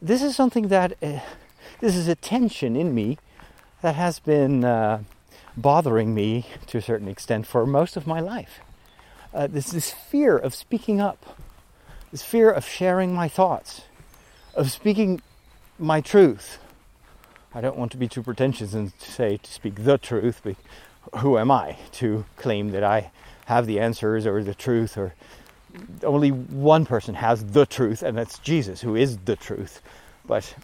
[0.00, 1.20] this is something that uh,
[1.80, 3.18] this is a tension in me
[3.82, 5.02] that has been uh,
[5.56, 8.60] bothering me to a certain extent for most of my life.
[9.34, 11.38] Uh, this this fear of speaking up,
[12.10, 13.82] this fear of sharing my thoughts,
[14.54, 15.20] of speaking
[15.78, 16.58] my truth,
[17.54, 20.56] I don't want to be too pretentious and say to speak the truth, but
[21.20, 23.10] who am I to claim that I
[23.46, 25.14] have the answers or the truth or
[26.02, 29.82] only one person has the truth and that's Jesus who is the truth.
[30.24, 30.54] But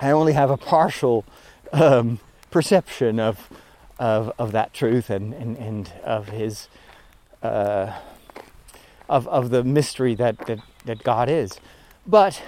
[0.00, 1.24] I only have a partial
[1.72, 2.18] um,
[2.50, 3.48] perception of,
[3.98, 6.68] of of that truth and and, and of his
[7.42, 7.92] uh,
[9.08, 11.60] of of the mystery that, that that God is.
[12.06, 12.42] But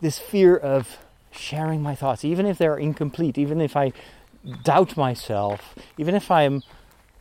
[0.00, 0.98] this fear of
[1.38, 3.92] sharing my thoughts, even if they're incomplete, even if I
[4.62, 6.62] doubt myself, even if I'm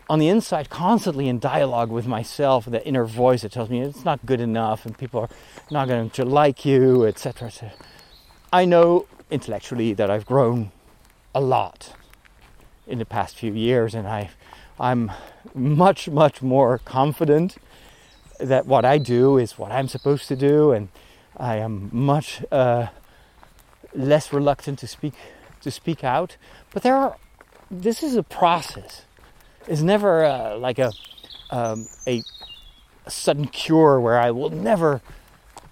[0.09, 4.05] on the inside constantly in dialogue with myself, the inner voice that tells me it's
[4.05, 5.30] not good enough and people are
[5.72, 7.51] not going to like you, etc.
[8.53, 10.72] I know intellectually that I've grown
[11.34, 11.93] a lot
[12.88, 14.30] in the past few years, and I,
[14.80, 15.11] I'm
[15.53, 17.57] much, much more confident
[18.39, 20.89] that what I do is what I'm supposed to do, and
[21.36, 22.88] I am much uh,
[23.95, 25.13] less reluctant to speak
[25.61, 26.37] to speak out.
[26.73, 27.15] But there are
[27.71, 29.03] this is a process.
[29.67, 30.91] It's never uh, like a,
[31.49, 32.23] um, a,
[33.07, 35.01] sudden cure where I will never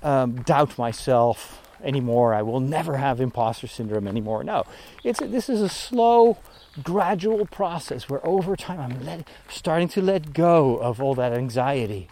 [0.03, 2.33] um, doubt myself anymore.
[2.33, 4.43] I will never have imposter syndrome anymore.
[4.43, 4.65] No,
[5.03, 6.37] it's a, this is a slow,
[6.83, 12.07] gradual process where over time I'm let, starting to let go of all that anxiety.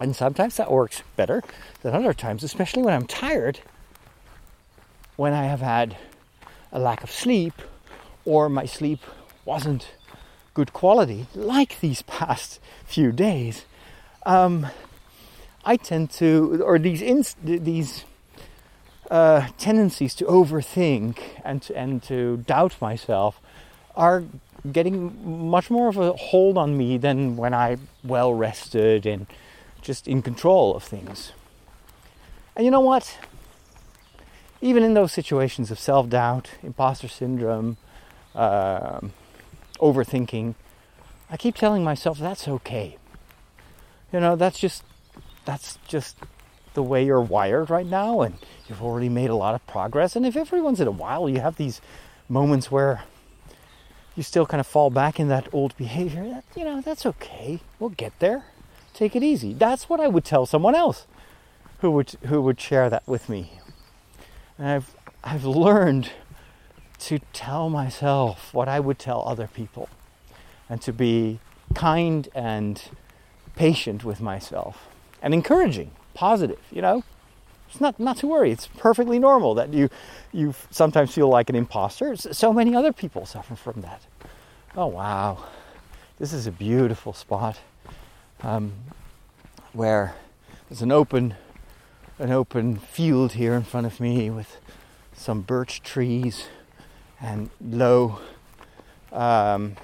[0.00, 1.42] And sometimes that works better
[1.82, 3.60] than other times, especially when I'm tired
[5.20, 5.98] when I have had
[6.72, 7.52] a lack of sleep
[8.24, 9.00] or my sleep
[9.44, 9.92] wasn't
[10.54, 13.66] good quality, like these past few days,
[14.24, 14.68] um,
[15.62, 18.06] I tend to, or these inst- these
[19.10, 23.42] uh, tendencies to overthink and to, and to doubt myself
[23.94, 24.24] are
[24.72, 29.26] getting much more of a hold on me than when I'm well rested and
[29.82, 31.32] just in control of things.
[32.56, 33.18] And you know what?
[34.60, 37.76] Even in those situations of self doubt, imposter syndrome,
[38.34, 39.00] uh,
[39.78, 40.54] overthinking,
[41.30, 42.96] I keep telling myself that's okay.
[44.12, 44.82] You know, that's just
[45.44, 46.16] that's just
[46.74, 48.34] the way you're wired right now, and
[48.68, 50.14] you've already made a lot of progress.
[50.16, 51.80] And if every once in a while you have these
[52.28, 53.04] moments where
[54.16, 57.60] you still kind of fall back in that old behavior, that, you know, that's okay.
[57.78, 58.44] We'll get there.
[58.92, 59.54] Take it easy.
[59.54, 61.06] That's what I would tell someone else
[61.78, 63.59] who would who would share that with me
[64.60, 64.94] and I've,
[65.24, 66.10] I've learned
[67.00, 69.88] to tell myself what I would tell other people
[70.68, 71.40] and to be
[71.74, 72.80] kind and
[73.56, 74.86] patient with myself
[75.22, 77.02] and encouraging, positive, you know?
[77.70, 78.50] It's not, not to worry.
[78.50, 79.88] It's perfectly normal that you,
[80.30, 82.14] you sometimes feel like an imposter.
[82.16, 84.02] So many other people suffer from that.
[84.76, 85.44] Oh, wow.
[86.18, 87.58] This is a beautiful spot
[88.42, 88.72] um,
[89.72, 90.14] where
[90.68, 91.34] there's an open
[92.20, 94.58] an open field here in front of me with
[95.14, 96.48] some birch trees
[97.20, 98.18] and low
[99.10, 99.76] um,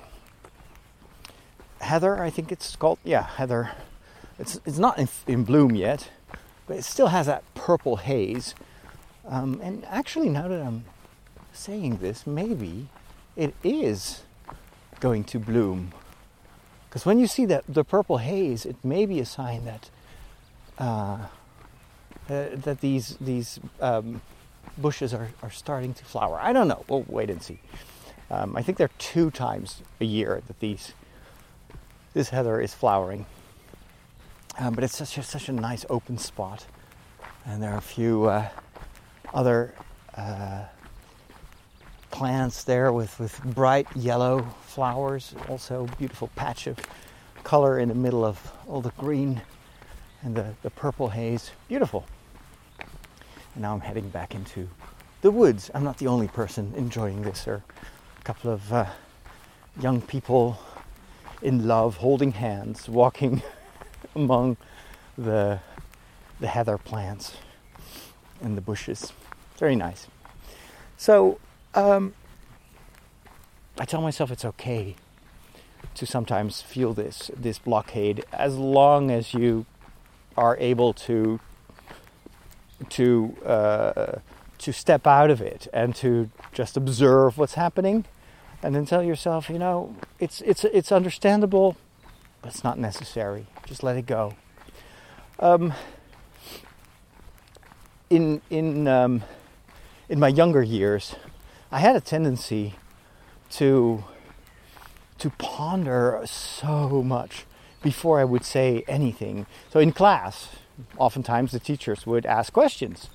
[1.81, 2.23] heather.
[2.23, 2.99] I think it's called.
[3.05, 3.71] Yeah, heather.
[4.39, 6.11] It's it's not in, in bloom yet,
[6.67, 8.55] but it still has that purple haze.
[9.27, 10.85] Um, and actually, now that I'm
[11.53, 12.89] saying this, maybe
[13.35, 14.23] it is
[15.01, 15.93] going to bloom.
[16.89, 19.91] Because when you see that the purple haze, it may be a sign that
[20.79, 21.19] uh,
[22.29, 24.21] uh, that these these um,
[24.77, 26.39] bushes are, are starting to flower.
[26.41, 26.85] I don't know.
[26.89, 27.59] We'll wait and see.
[28.31, 30.93] Um, I think there are two times a year that these
[32.13, 33.27] this heather is flowering.
[34.59, 36.65] Um, but it's such a, such a nice open spot,
[37.45, 38.49] and there are a few uh,
[39.35, 39.75] other
[40.17, 40.65] uh,
[42.11, 45.35] plants there with, with bright yellow flowers.
[45.51, 46.79] Also, beautiful patch of
[47.45, 49.43] color in the middle of all the green
[50.23, 51.51] and the, the purple haze.
[51.69, 52.07] Beautiful.
[53.57, 54.69] And now I'm heading back into
[55.23, 55.71] the woods.
[55.73, 57.45] I'm not the only person enjoying this.
[57.45, 57.65] There are
[58.21, 58.85] a couple of uh,
[59.81, 60.59] young people
[61.41, 63.41] in love, holding hands, walking
[64.15, 64.59] among
[65.17, 65.61] the,
[66.39, 67.39] the heather plants
[68.43, 69.15] and the bushes.
[69.57, 70.07] Very nice.
[70.99, 71.39] So
[71.75, 72.13] um,
[73.81, 74.97] I tell myself it's okay
[75.95, 79.65] to sometimes feel this this blockade as long as you
[80.37, 81.41] are able to
[82.91, 84.19] to uh,
[84.59, 88.05] to step out of it and to just observe what's happening
[88.63, 91.77] and then tell yourself, you know, it's it's it's understandable,
[92.43, 93.47] but it's not necessary.
[93.67, 94.35] Just let it go.
[95.39, 95.75] Um,
[98.09, 99.23] in in um,
[100.09, 101.15] in my younger years,
[101.71, 102.75] I had a tendency
[103.53, 104.05] to
[105.19, 107.45] to ponder so much
[107.83, 109.47] before I would say anything.
[109.71, 110.49] So in class,
[110.99, 113.09] oftentimes the teachers would ask questions.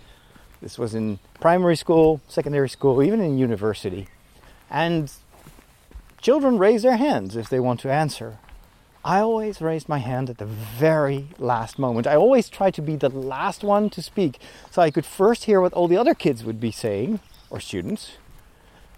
[0.62, 4.08] This was in primary school, secondary school, even in university.
[4.70, 5.12] And
[6.22, 8.38] children raise their hands if they want to answer.
[9.04, 12.06] I always raised my hand at the very last moment.
[12.06, 14.40] I always tried to be the last one to speak
[14.70, 18.12] so I could first hear what all the other kids would be saying, or students.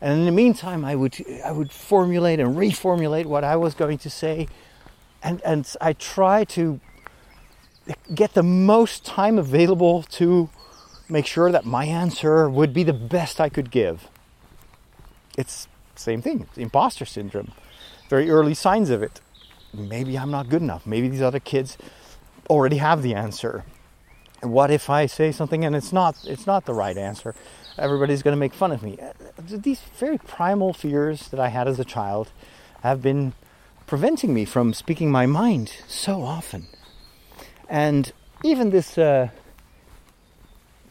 [0.02, 3.98] And in the meantime, I would, I would formulate and reformulate what I was going
[4.00, 4.50] to say.
[5.24, 6.82] And, and I try to
[8.14, 10.50] get the most time available to
[11.10, 14.08] make sure that my answer would be the best I could give.
[15.38, 17.52] It's same thing, imposter syndrome.
[18.10, 19.22] Very early signs of it.
[19.74, 20.86] Maybe I'm not good enough.
[20.86, 21.78] Maybe these other kids
[22.50, 23.66] already have the answer.
[24.42, 27.34] What if I say something and it's not it's not the right answer?
[27.78, 29.00] Everybody's going to make fun of me.
[29.40, 32.32] These very primal fears that I had as a child
[32.82, 33.34] have been
[33.88, 36.68] preventing me from speaking my mind so often.
[37.70, 38.12] And
[38.44, 39.30] even this uh,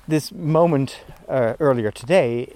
[0.08, 2.52] this moment uh, earlier today,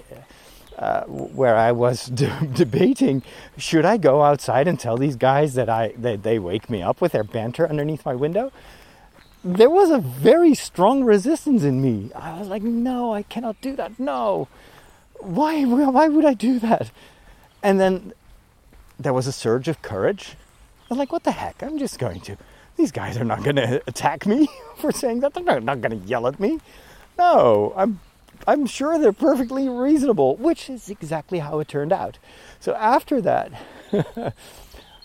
[0.78, 3.22] uh, where I was de- debating,
[3.56, 7.00] should I go outside and tell these guys that I that they wake me up
[7.00, 8.52] with their banter underneath my window?
[9.44, 12.10] There was a very strong resistance in me.
[12.14, 14.00] I was like, no, I cannot do that.
[14.00, 14.48] No,
[15.20, 15.64] why?
[15.64, 16.90] Why would I do that?
[17.62, 18.12] And then
[18.98, 20.36] there was a surge of courage.
[20.82, 21.62] I was like, what the heck?
[21.62, 22.36] I'm just going to.
[22.76, 25.34] These guys are not going to attack me for saying that.
[25.34, 26.60] They're not, not going to yell at me.
[27.18, 28.00] No, I'm
[28.46, 32.18] I'm sure they're perfectly reasonable, which is exactly how it turned out.
[32.60, 33.52] So after that,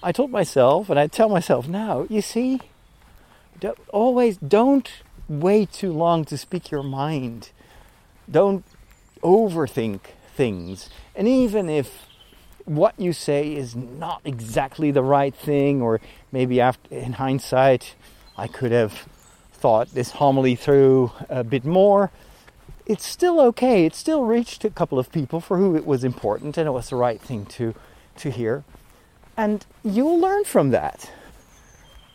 [0.03, 2.59] I told myself, and I tell myself now, you see,
[3.59, 4.89] don't, always don't
[5.29, 7.51] wait too long to speak your mind.
[8.29, 8.65] Don't
[9.21, 10.01] overthink
[10.35, 10.89] things.
[11.15, 12.07] And even if
[12.65, 15.99] what you say is not exactly the right thing, or
[16.31, 17.95] maybe after, in hindsight,
[18.37, 19.07] I could have
[19.53, 22.11] thought this homily through a bit more
[22.91, 23.85] it's still okay.
[23.85, 26.89] It still reached a couple of people for who it was important and it was
[26.89, 27.73] the right thing to,
[28.17, 28.65] to hear.
[29.37, 31.09] And you'll learn from that.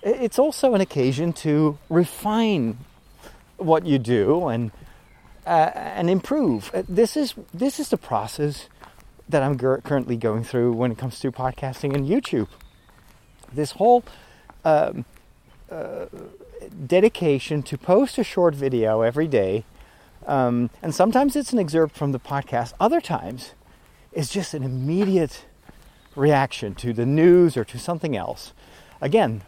[0.03, 2.79] It's also an occasion to refine
[3.57, 4.71] what you do and,
[5.47, 6.71] uh, and improve.
[6.75, 8.69] Uh, this is, this is the process
[9.29, 12.49] that I'm currently going through when it comes to podcasting and YouTube.
[13.53, 14.05] This whole
[14.65, 15.05] um,
[15.71, 16.07] uh,
[16.87, 19.65] dedication to post a short video every day
[20.27, 22.73] um, and sometimes it's an excerpt from the podcast.
[22.81, 23.55] Other times,
[24.13, 25.47] it's just an immediate
[26.17, 28.53] reaction to the news or to something else.
[29.01, 29.43] Again,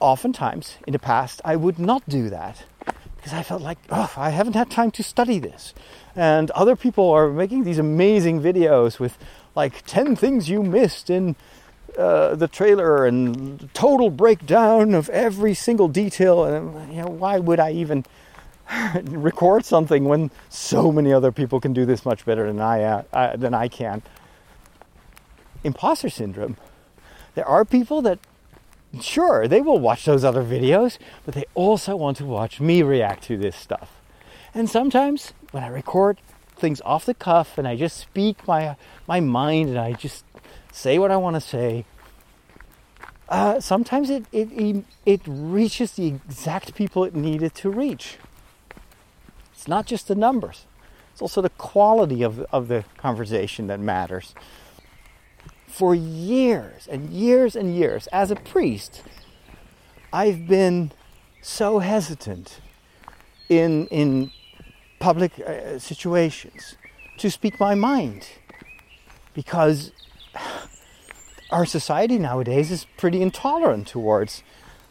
[0.00, 2.64] oftentimes in the past, I would not do that
[3.26, 5.74] because I felt like, oh, I haven't had time to study this.
[6.14, 9.18] And other people are making these amazing videos with
[9.56, 11.34] like 10 things you missed in
[11.98, 16.44] uh, the trailer and total breakdown of every single detail.
[16.44, 18.04] And you know, why would I even
[19.02, 23.34] record something when so many other people can do this much better than I, uh,
[23.34, 24.02] than I can.
[25.64, 26.56] Imposter syndrome.
[27.34, 28.20] There are people that,
[29.02, 33.24] sure, they will watch those other videos, but they also want to watch me react
[33.24, 34.00] to this stuff.
[34.54, 36.18] And sometimes when I record
[36.56, 38.76] things off the cuff and I just speak my
[39.06, 40.24] my mind and I just
[40.72, 41.84] say what I want to say,
[43.28, 48.18] uh, sometimes it, it it reaches the exact people it needed to reach.
[49.52, 50.64] It's not just the numbers.
[51.12, 54.34] It's also the quality of, of the conversation that matters.
[55.66, 59.02] For years and years and years, as a priest,
[60.12, 60.92] I've been
[61.42, 62.60] so hesitant
[63.48, 64.30] in, in
[64.98, 66.76] public uh, situations
[67.18, 68.28] to speak my mind
[69.34, 69.92] because
[71.50, 74.42] our society nowadays is pretty intolerant towards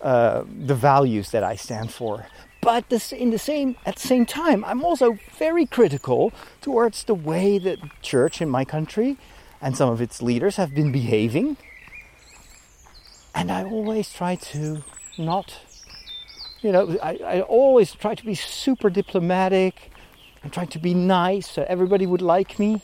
[0.02, 2.28] uh, the values that I stand for.
[2.62, 7.14] But this, in the same, at the same time, I'm also very critical towards the
[7.14, 9.18] way that church in my country
[9.62, 11.58] and some of its leaders have been behaving.
[13.34, 14.84] And I always try to
[15.18, 15.60] not,
[16.62, 19.92] you know, I, I always try to be super diplomatic
[20.44, 22.82] and try to be nice so everybody would like me.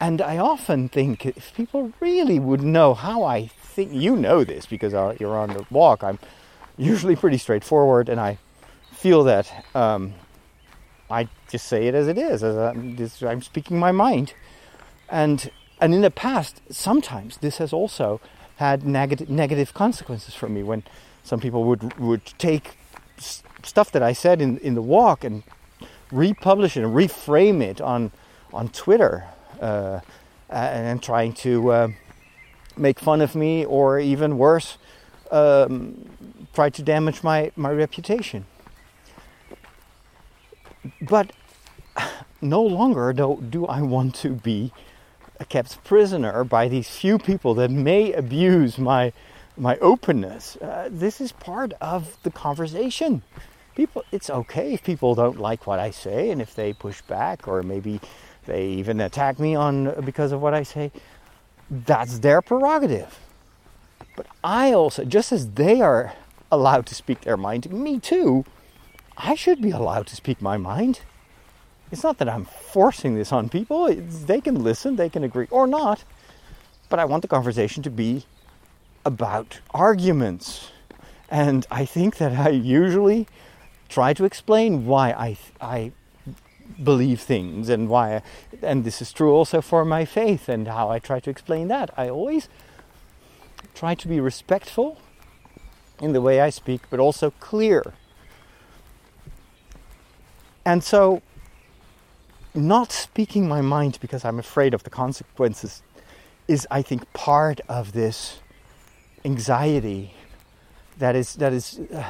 [0.00, 4.64] And I often think if people really would know how I think, you know this
[4.64, 6.18] because uh, you're on the walk, I'm
[6.78, 8.38] usually pretty straightforward, and I
[8.90, 10.14] feel that um,
[11.10, 14.32] I just say it as it is, as I'm, just, I'm speaking my mind.
[15.10, 15.50] And
[15.80, 18.20] and in the past, sometimes this has also
[18.56, 20.82] had negative negative consequences for me when
[21.22, 22.76] some people would would take
[23.62, 25.42] stuff that I said in in the walk and
[26.12, 28.12] republish it and reframe it on
[28.52, 29.24] on Twitter
[29.60, 30.00] uh,
[30.48, 31.88] and trying to uh,
[32.76, 34.78] make fun of me or even worse
[35.30, 36.08] um,
[36.52, 38.46] try to damage my, my reputation.
[41.00, 41.32] But
[42.40, 44.72] no longer do, do I want to be
[45.44, 49.12] kept prisoner by these few people that may abuse my
[49.56, 50.56] my openness.
[50.56, 53.22] Uh, this is part of the conversation.
[53.74, 57.46] People, it's okay if people don't like what I say, and if they push back,
[57.46, 58.00] or maybe
[58.46, 60.90] they even attack me on because of what I say.
[61.70, 63.18] That's their prerogative.
[64.16, 66.14] But I also, just as they are
[66.50, 68.44] allowed to speak their mind, me too,
[69.16, 71.00] I should be allowed to speak my mind.
[71.92, 73.86] It's not that I'm forcing this on people.
[73.86, 76.04] It's, they can listen, they can agree or not.
[76.88, 78.24] But I want the conversation to be
[79.04, 80.70] about arguments.
[81.30, 83.26] And I think that I usually
[83.88, 85.92] try to explain why I, I
[86.82, 88.22] believe things and why,
[88.62, 91.90] and this is true also for my faith and how I try to explain that.
[91.96, 92.48] I always
[93.74, 94.98] try to be respectful
[96.00, 97.94] in the way I speak, but also clear.
[100.64, 101.22] And so,
[102.54, 105.82] not speaking my mind because I'm afraid of the consequences
[106.48, 108.40] is, I think, part of this
[109.24, 110.14] anxiety
[110.98, 111.80] that is that is.
[111.92, 112.04] Uh,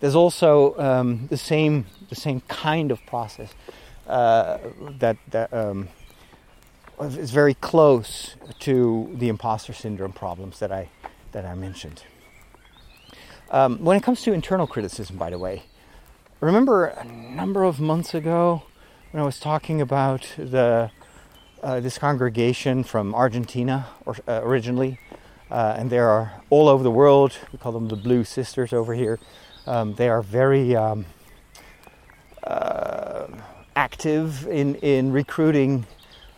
[0.00, 3.54] there's also um, the same the same kind of process
[4.06, 4.58] uh,
[4.98, 5.88] that that um,
[7.00, 10.90] is very close to the imposter syndrome problems that I
[11.32, 12.02] that I mentioned.
[13.50, 15.62] Um, when it comes to internal criticism, by the way,
[16.40, 18.62] remember a number of months ago
[19.12, 20.90] when I was talking about the
[21.62, 24.98] uh, this congregation from Argentina or, uh, originally,
[25.50, 27.38] uh, and they are all over the world.
[27.52, 29.18] We call them the Blue Sisters over here.
[29.66, 31.06] Um, they are very um,
[32.42, 33.26] uh,
[33.74, 35.86] active in in recruiting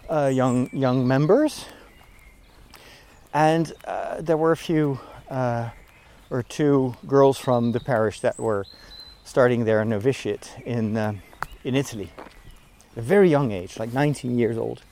[0.08, 1.64] uh, young young members,
[3.32, 5.00] and uh, there were a few
[6.30, 8.66] or two girls from the parish that were
[9.24, 10.96] starting their novitiate in,
[11.64, 12.10] in Italy.
[12.98, 14.82] A very young age, like 19 years old.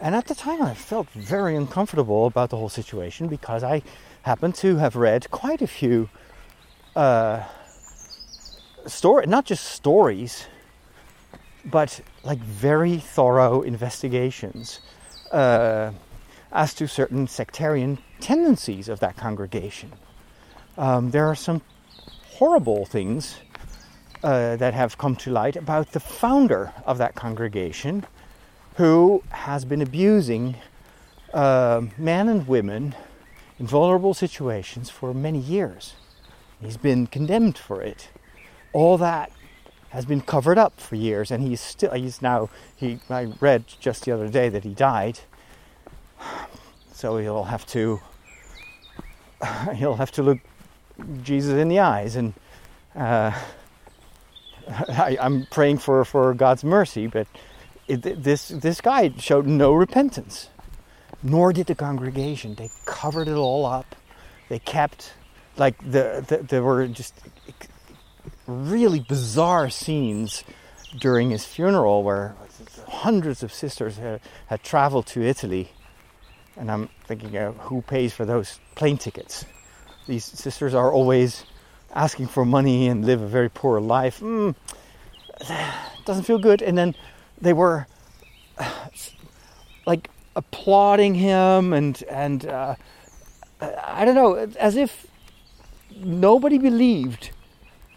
[0.00, 3.82] And at the time, I felt very uncomfortable about the whole situation because I
[4.22, 6.10] happened to have read quite a few
[6.94, 7.44] uh,
[8.86, 10.46] story, not just stories,
[11.64, 14.80] but like very thorough investigations
[15.32, 15.92] uh,
[16.52, 19.92] as to certain sectarian tendencies of that congregation
[20.80, 21.60] um, there are some
[22.38, 23.36] horrible things
[24.22, 28.04] uh, that have come to light about the founder of that congregation
[28.76, 30.56] who has been abusing
[31.32, 32.94] uh, men and women
[33.58, 35.94] in vulnerable situations for many years.
[36.60, 38.08] He's been condemned for it.
[38.72, 39.32] All that
[39.90, 44.04] has been covered up for years, and he's still, he's now, he, I read just
[44.04, 45.20] the other day that he died.
[46.92, 48.00] So he'll have to,
[49.74, 50.38] he'll have to look
[51.22, 52.34] Jesus in the eyes, and
[52.94, 53.32] uh,
[54.88, 57.06] I, am praying for, for God's mercy.
[57.06, 57.26] But
[57.88, 60.48] it, this this guy showed no repentance,
[61.22, 62.54] nor did the congregation.
[62.54, 63.96] They covered it all up.
[64.48, 65.12] They kept
[65.56, 67.14] like the, the there were just
[68.46, 70.44] really bizarre scenes
[70.98, 72.34] during his funeral where
[72.88, 75.70] hundreds of sisters had, had traveled to Italy.
[76.56, 79.44] And I'm thinking, uh, who pays for those plane tickets?
[80.10, 81.44] these sisters are always
[81.94, 84.20] asking for money and live a very poor life.
[84.20, 84.54] Mm,
[86.04, 86.62] doesn't feel good.
[86.62, 86.94] And then
[87.40, 87.86] they were
[89.86, 92.74] like applauding him and and uh,
[93.60, 95.06] I don't know, as if
[95.94, 97.30] nobody believed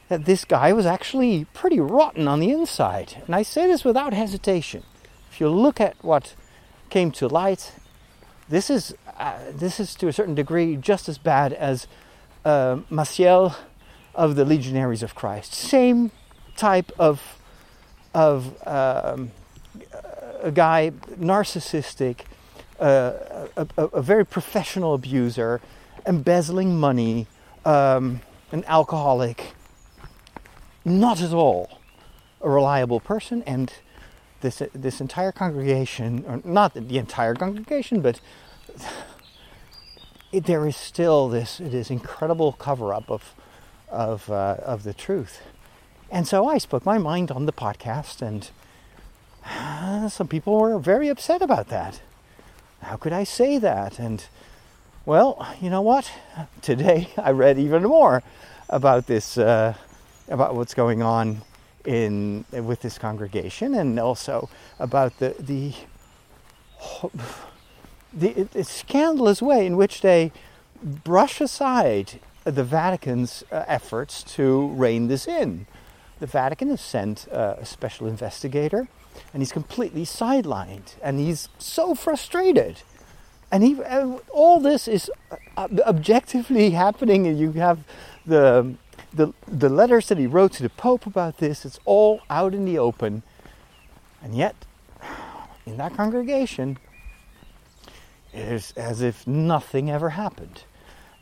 [0.09, 3.23] that this guy was actually pretty rotten on the inside.
[3.25, 4.83] And I say this without hesitation.
[5.31, 6.35] If you look at what
[6.89, 7.73] came to light,
[8.49, 11.87] this is uh, this is to a certain degree just as bad as
[12.45, 13.55] uh, Maciel
[14.15, 15.53] of the Legionaries of Christ.
[15.53, 16.11] Same
[16.55, 17.39] type of
[18.13, 19.31] of um,
[20.41, 22.21] a guy narcissistic,
[22.79, 25.61] uh, a, a, a, very professional abuser,
[26.05, 27.25] embezzling money,
[27.65, 29.53] um, an alcoholic.
[30.85, 31.79] Not at all
[32.41, 33.73] a reliable person, and
[34.41, 38.19] this this entire congregation, or not the entire congregation, but
[40.31, 43.33] it, there is still this this incredible cover up of
[43.93, 45.41] of uh, of the truth.
[46.11, 48.49] And so I spoke my mind on the podcast, and
[49.45, 52.01] uh, some people were very upset about that.
[52.81, 53.99] How could I say that?
[53.99, 54.25] And
[55.05, 56.11] well, you know what?
[56.61, 58.23] Today I read even more
[58.69, 59.75] about this, uh,
[60.27, 61.41] about what's going on
[61.85, 65.73] in with this congregation, and also about the the
[68.13, 70.31] the, the scandalous way in which they
[70.83, 75.65] brush aside the Vatican's uh, efforts to rein this in.
[76.19, 78.87] The Vatican has sent uh, a special investigator,
[79.33, 82.81] and he's completely sidelined, and he's so frustrated.
[83.51, 85.11] And he, uh, all this is
[85.57, 87.83] uh, objectively happening, and you have
[88.25, 88.75] the,
[89.13, 91.65] the the letters that he wrote to the Pope about this.
[91.65, 93.23] It's all out in the open,
[94.21, 94.55] and yet,
[95.65, 96.77] in that congregation,
[98.33, 100.63] it is as if nothing ever happened.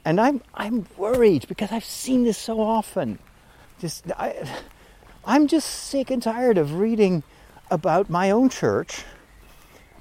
[0.03, 3.19] And I'm I'm worried because I've seen this so often.
[3.79, 4.49] Just I
[5.25, 7.23] I'm just sick and tired of reading
[7.69, 9.03] about my own church,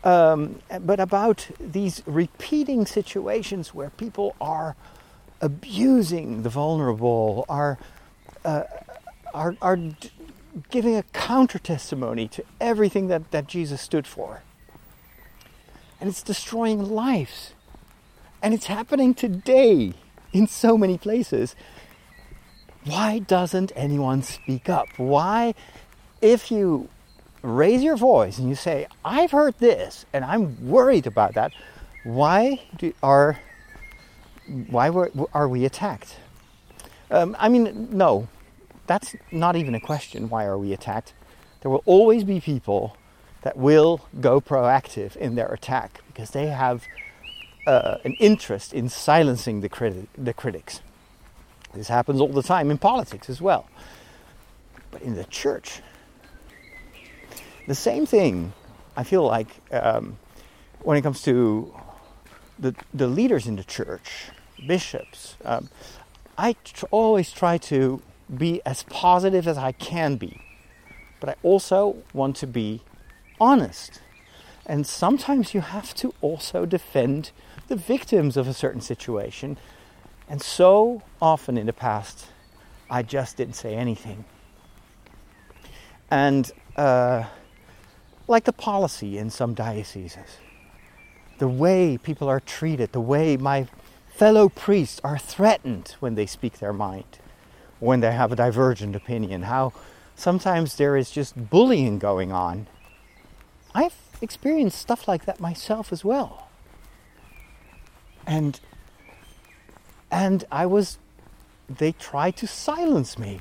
[0.02, 4.74] um, but about these repeating situations where people are
[5.40, 7.78] abusing the vulnerable, are
[8.44, 8.64] uh,
[9.34, 9.78] are, are
[10.70, 14.42] giving a counter testimony to everything that, that Jesus stood for.
[16.00, 17.52] And it's destroying lives.
[18.42, 19.92] And it's happening today
[20.32, 21.54] in so many places.
[22.84, 24.88] Why doesn't anyone speak up?
[24.96, 25.54] Why,
[26.22, 26.88] if you
[27.42, 31.52] raise your voice and you say, I've heard this and I'm worried about that,
[32.04, 33.38] why do, are,
[34.68, 36.16] why were, are we attacked?
[37.10, 38.28] Um, I mean, no,
[38.86, 40.30] that's not even a question.
[40.30, 41.12] Why are we attacked?
[41.60, 42.96] There will always be people
[43.42, 46.86] that will go proactive in their attack because they have
[47.66, 50.80] uh, an interest in silencing the, the critics.
[51.74, 53.68] This happens all the time in politics as well.
[54.90, 55.82] But in the church,
[57.66, 58.52] the same thing,
[58.96, 60.18] I feel like, um,
[60.82, 61.72] when it comes to
[62.58, 64.30] the, the leaders in the church,
[64.66, 65.68] bishops, um,
[66.36, 68.02] I tr- always try to
[68.36, 70.40] be as positive as I can be.
[71.20, 72.82] But I also want to be
[73.40, 74.00] honest.
[74.66, 77.30] And sometimes you have to also defend
[77.70, 79.56] the victims of a certain situation.
[80.28, 82.26] And so often in the past,
[82.90, 84.26] I just didn't say anything.
[86.10, 87.24] And uh,
[88.28, 90.38] like the policy in some dioceses,
[91.38, 93.66] the way people are treated, the way my
[94.14, 97.18] fellow priests are threatened when they speak their mind,
[97.78, 99.72] when they have a divergent opinion, how
[100.14, 102.66] sometimes there is just bullying going on
[103.74, 106.49] I've experienced stuff like that myself as well.
[108.30, 108.60] And
[110.08, 110.98] and I was
[111.68, 113.40] they tried to silence me.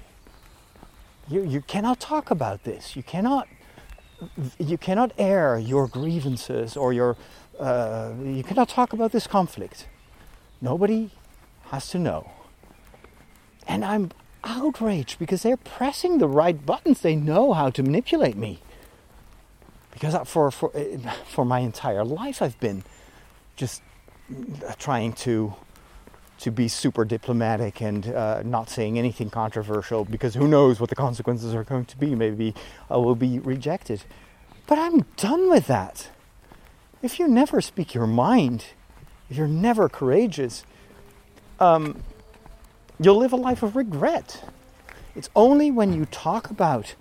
[1.30, 2.96] You you cannot talk about this.
[2.96, 3.48] You cannot
[4.58, 7.16] you cannot air your grievances or your
[7.60, 9.88] uh, you cannot talk about this conflict.
[10.60, 11.12] Nobody
[11.66, 12.32] has to know.
[13.68, 14.10] And I'm
[14.44, 17.02] outraged because they're pressing the right buttons.
[17.02, 18.60] They know how to manipulate me
[19.92, 22.84] because for for eh, for my entire life I've been
[23.56, 23.84] just
[24.78, 25.54] trying to
[26.40, 30.96] to be super diplomatic and uh, not saying anything controversial because who knows what the
[30.96, 32.16] consequences are going to be.
[32.16, 32.56] Maybe
[32.90, 34.04] I will be rejected.
[34.66, 36.10] But I'm done with that.
[37.02, 38.68] If you never speak your mind,
[39.30, 40.64] if you're never courageous,
[41.60, 42.02] um,
[43.00, 44.44] you'll live a life of regret.
[45.16, 46.96] It's only when you talk about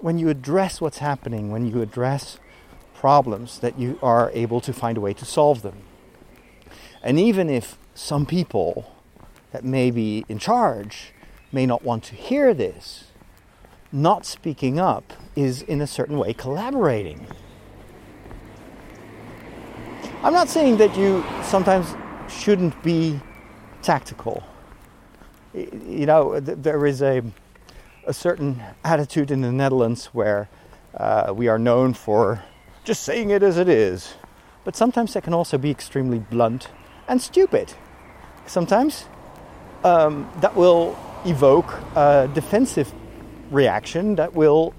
[0.00, 2.38] when you address what's happening, when you address
[3.00, 5.78] problems, that you are able to find a way to solve them.
[7.02, 8.94] And even if some people
[9.52, 11.12] that may be in charge
[11.50, 13.04] may not want to hear this,
[13.90, 17.26] not speaking up is in a certain way collaborating.
[20.22, 21.94] I'm not saying that you sometimes
[22.28, 23.18] shouldn't be
[23.82, 24.44] tactical.
[25.54, 27.22] You know, there is a,
[28.06, 30.50] a certain attitude in the Netherlands where
[30.94, 32.44] uh, we are known for
[32.84, 34.14] just saying it as it is.
[34.64, 36.68] But sometimes that can also be extremely blunt
[37.08, 37.72] and stupid.
[38.46, 39.06] Sometimes
[39.84, 42.92] um, that will evoke a defensive
[43.50, 44.74] reaction that will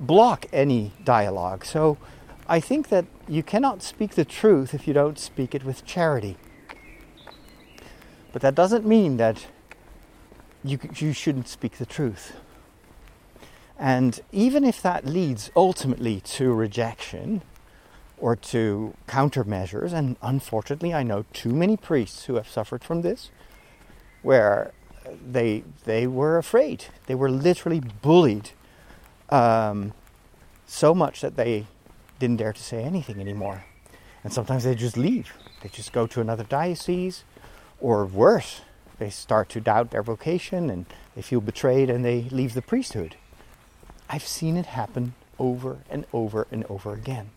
[0.00, 1.64] block any dialogue.
[1.64, 1.98] So
[2.48, 6.36] I think that you cannot speak the truth if you don't speak it with charity.
[8.32, 9.46] But that doesn't mean that
[10.64, 12.36] you, you shouldn't speak the truth.
[13.78, 17.42] And even if that leads ultimately to rejection
[18.18, 23.30] or to countermeasures, and unfortunately, I know too many priests who have suffered from this,
[24.22, 24.72] where
[25.32, 26.86] they they were afraid.
[27.06, 28.50] They were literally bullied
[29.30, 29.92] um,
[30.66, 31.66] so much that they
[32.18, 33.64] didn't dare to say anything anymore.
[34.24, 35.32] And sometimes they just leave.
[35.62, 37.24] They just go to another diocese,
[37.80, 38.62] or worse,
[38.98, 43.16] they start to doubt their vocation and they feel betrayed and they leave the priesthood.
[44.08, 47.30] I've seen it happen over and over and over again.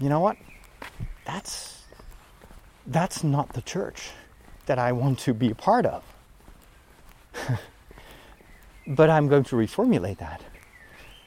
[0.00, 0.36] You know what?
[1.24, 1.84] That's
[2.86, 4.10] that's not the church
[4.66, 6.02] that I want to be a part of.
[8.86, 10.42] but I'm going to reformulate that.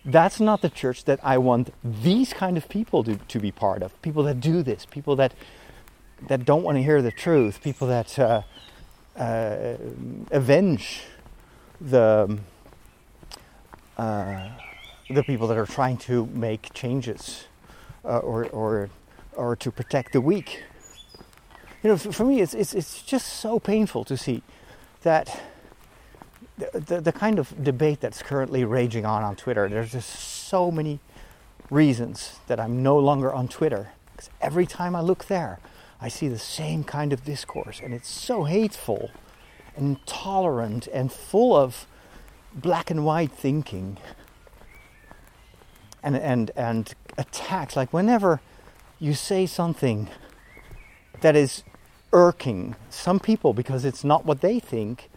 [0.05, 3.81] That's not the church that I want these kind of people to, to be part
[3.81, 3.99] of.
[4.01, 5.34] People that do this, people that
[6.27, 8.41] that don't want to hear the truth, people that uh,
[9.17, 9.75] uh,
[10.31, 11.01] avenge
[11.81, 12.39] the
[13.97, 14.49] uh,
[15.09, 17.45] the people that are trying to make changes
[18.05, 18.89] uh, or or
[19.33, 20.63] or to protect the weak
[21.83, 24.41] you know, for me, it's, it's, it's just so painful to see
[25.01, 25.43] that
[26.57, 30.71] the, the, the, kind of debate that's currently raging on on Twitter, there's just so
[30.71, 30.99] many
[31.69, 33.89] reasons that I'm no longer on Twitter.
[34.13, 35.59] Because every time I look there,
[35.99, 39.11] I see the same kind of discourse, and it's so hateful
[39.75, 41.85] and intolerant and full of
[42.55, 43.97] black and white thinking
[46.01, 47.75] and, and, and attacks.
[47.75, 48.41] Like, whenever
[48.99, 50.09] you say something
[51.21, 51.63] that is
[52.11, 55.09] irking some people because it's not what they think,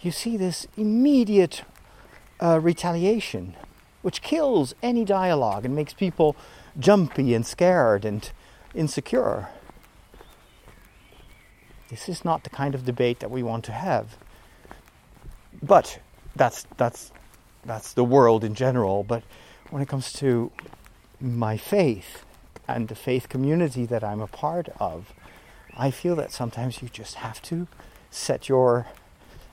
[0.00, 1.62] you see this immediate
[2.40, 3.54] uh, retaliation,
[4.02, 6.36] which kills any dialogue and makes people
[6.78, 8.32] jumpy and scared and
[8.74, 9.48] insecure.
[11.88, 14.16] This is not the kind of debate that we want to have.
[15.62, 16.00] But
[16.36, 17.12] that's that's
[17.64, 19.04] that's the world in general.
[19.04, 19.22] But
[19.70, 20.50] when it comes to
[21.20, 22.24] my faith
[22.66, 25.12] and the faith community that I'm a part of,
[25.76, 27.66] I feel that sometimes you just have to
[28.10, 28.86] set your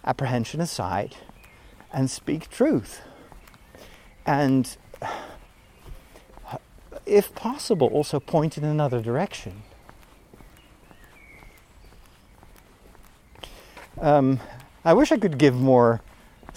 [0.06, 1.16] apprehension aside
[1.94, 3.02] and speak truth.
[4.26, 4.76] And
[7.06, 9.64] if possible, also point in another direction.
[14.00, 14.40] Um,
[14.86, 16.02] I wish I could give more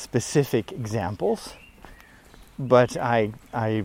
[0.03, 1.55] specific examples,
[2.59, 3.85] but I, I,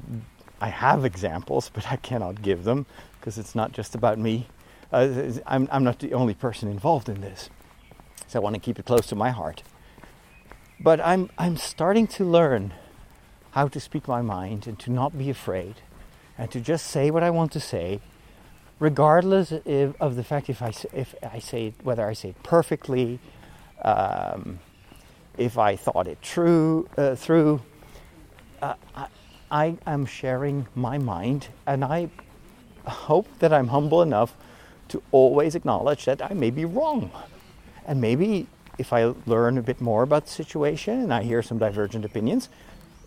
[0.59, 2.85] I have examples, but I cannot give them
[3.19, 4.47] because it's not just about me.
[4.91, 7.49] Uh, I'm, I'm not the only person involved in this,
[8.27, 9.63] so I want to keep it close to my heart.
[10.79, 12.73] But I'm, I'm starting to learn
[13.51, 15.75] how to speak my mind and to not be afraid
[16.37, 17.99] and to just say what I want to say,
[18.79, 23.19] regardless of the fact if I, if I say it, whether I say it perfectly,
[23.81, 24.59] um,
[25.37, 27.61] if I thought it true, uh, through.
[28.61, 29.07] Uh, I,
[29.49, 32.09] I am sharing my mind, and I
[32.85, 34.33] hope that I'm humble enough
[34.89, 37.11] to always acknowledge that I may be wrong.
[37.85, 41.57] And maybe if I learn a bit more about the situation and I hear some
[41.57, 42.49] divergent opinions,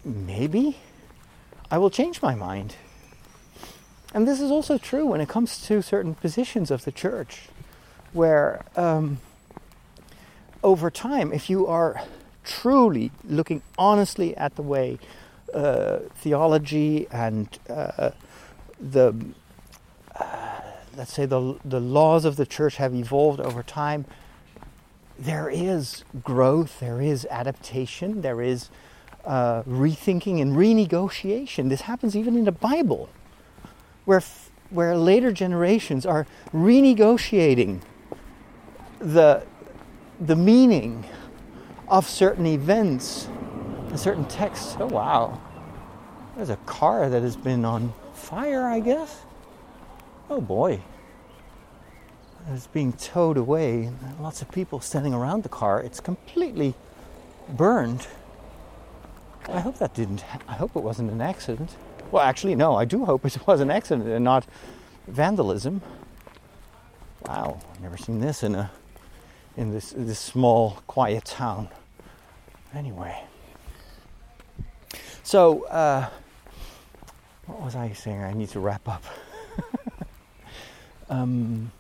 [0.04, 0.78] maybe
[1.70, 2.76] I will change my mind.
[4.12, 7.48] And this is also true when it comes to certain positions of the church,
[8.12, 9.20] where um,
[10.62, 12.02] over time, if you are
[12.44, 14.98] truly looking honestly at the way
[15.54, 18.10] uh, theology and uh,
[18.80, 19.14] the
[20.96, 24.04] let's say the, the laws of the church have evolved over time,
[25.18, 28.70] there is growth, there is adaptation, there is
[29.24, 31.68] uh, rethinking and renegotiation.
[31.68, 33.08] This happens even in the Bible,
[34.04, 34.22] where,
[34.70, 37.80] where later generations are renegotiating
[38.98, 39.42] the,
[40.20, 41.04] the meaning
[41.90, 43.26] of certain events
[43.88, 44.76] and certain texts.
[44.78, 45.40] Oh, wow.
[46.36, 49.22] There's a car that has been on fire, I guess.
[50.30, 50.80] Oh boy.
[52.52, 53.90] It's being towed away.
[54.20, 55.80] Lots of people standing around the car.
[55.80, 56.74] It's completely
[57.48, 58.06] burned.
[59.48, 60.24] I hope that didn't.
[60.48, 61.76] I hope it wasn't an accident.
[62.12, 62.76] Well, actually, no.
[62.76, 64.46] I do hope it was an accident and not
[65.08, 65.82] vandalism.
[67.26, 68.70] Wow, I've never seen this in a
[69.56, 71.68] in this this small, quiet town.
[72.74, 73.24] Anyway,
[75.24, 76.08] so uh,
[77.46, 78.22] what was I saying?
[78.22, 79.02] I need to wrap up.
[81.10, 81.72] um,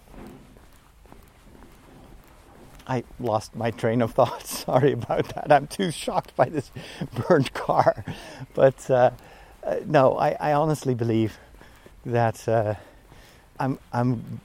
[2.88, 4.44] I lost my train of thought.
[4.46, 5.52] Sorry about that.
[5.52, 6.72] I'm too shocked by this
[7.28, 8.04] burned car.
[8.54, 9.12] But uh,
[9.62, 11.38] uh, no, I, I, honestly believe
[12.04, 12.74] that uh,
[13.60, 14.40] I'm, I'm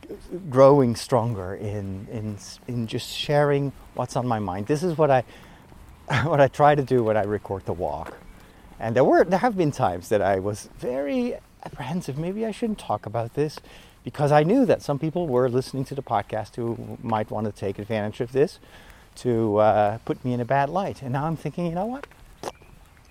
[0.51, 2.37] growing stronger in, in,
[2.67, 4.67] in just sharing what's on my mind.
[4.67, 5.23] This is what I,
[6.23, 8.15] what I try to do when I record the walk.
[8.79, 12.17] And there were there have been times that I was very apprehensive.
[12.17, 13.59] Maybe I shouldn't talk about this
[14.03, 17.51] because I knew that some people were listening to the podcast who might want to
[17.51, 18.59] take advantage of this
[19.15, 21.01] to uh, put me in a bad light.
[21.01, 22.05] And now I'm thinking, you know what?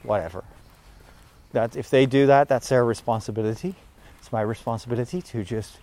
[0.03, 0.45] Whatever.
[1.53, 3.74] That if they do that, that's their responsibility.
[4.20, 5.78] It's my responsibility to just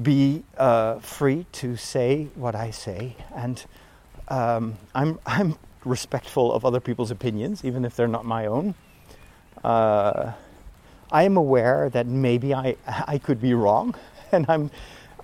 [0.00, 3.64] be uh, free to say what I say, and
[4.28, 8.74] um, I'm I'm respectful of other people's opinions, even if they're not my own.
[9.62, 10.32] Uh,
[11.10, 13.94] I am aware that maybe I, I could be wrong,
[14.32, 14.70] and I'm,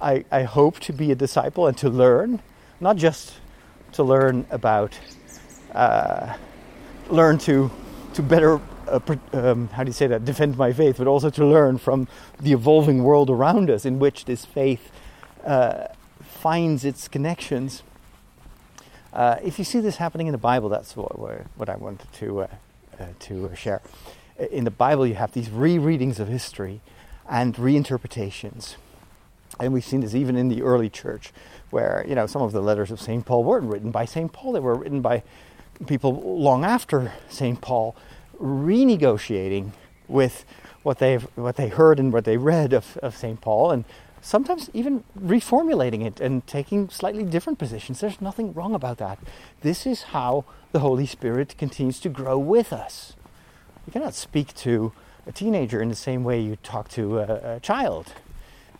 [0.00, 2.40] I, I hope to be a disciple and to learn,
[2.80, 3.34] not just
[3.92, 4.98] to learn about,
[5.72, 6.34] uh,
[7.08, 7.70] learn to,
[8.14, 9.00] to better, uh,
[9.32, 12.08] um, how do you say that, defend my faith, but also to learn from
[12.38, 14.90] the evolving world around us in which this faith
[15.44, 15.86] uh,
[16.20, 17.82] finds its connections.
[19.12, 21.18] Uh, if you see this happening in the Bible, that's what,
[21.56, 22.46] what I wanted to, uh,
[22.98, 23.82] uh, to share
[24.50, 26.80] in the Bible, you have these rereadings of history
[27.28, 28.76] and reinterpretations.
[29.58, 31.32] And we've seen this even in the early church,
[31.70, 33.24] where you know some of the letters of St.
[33.26, 34.32] Paul weren't written by St.
[34.32, 35.22] Paul; they were written by
[35.86, 37.60] people long after St.
[37.60, 37.94] Paul,
[38.40, 39.72] renegotiating
[40.08, 40.44] with
[40.82, 43.40] what they've what they heard and what they read of, of St.
[43.40, 43.84] Paul, and
[44.20, 48.00] sometimes even reformulating it and taking slightly different positions.
[48.00, 49.18] There's nothing wrong about that.
[49.62, 53.14] This is how the Holy Spirit continues to grow with us.
[53.86, 54.92] You cannot speak to
[55.26, 58.12] a teenager in the same way you talk to a, a child.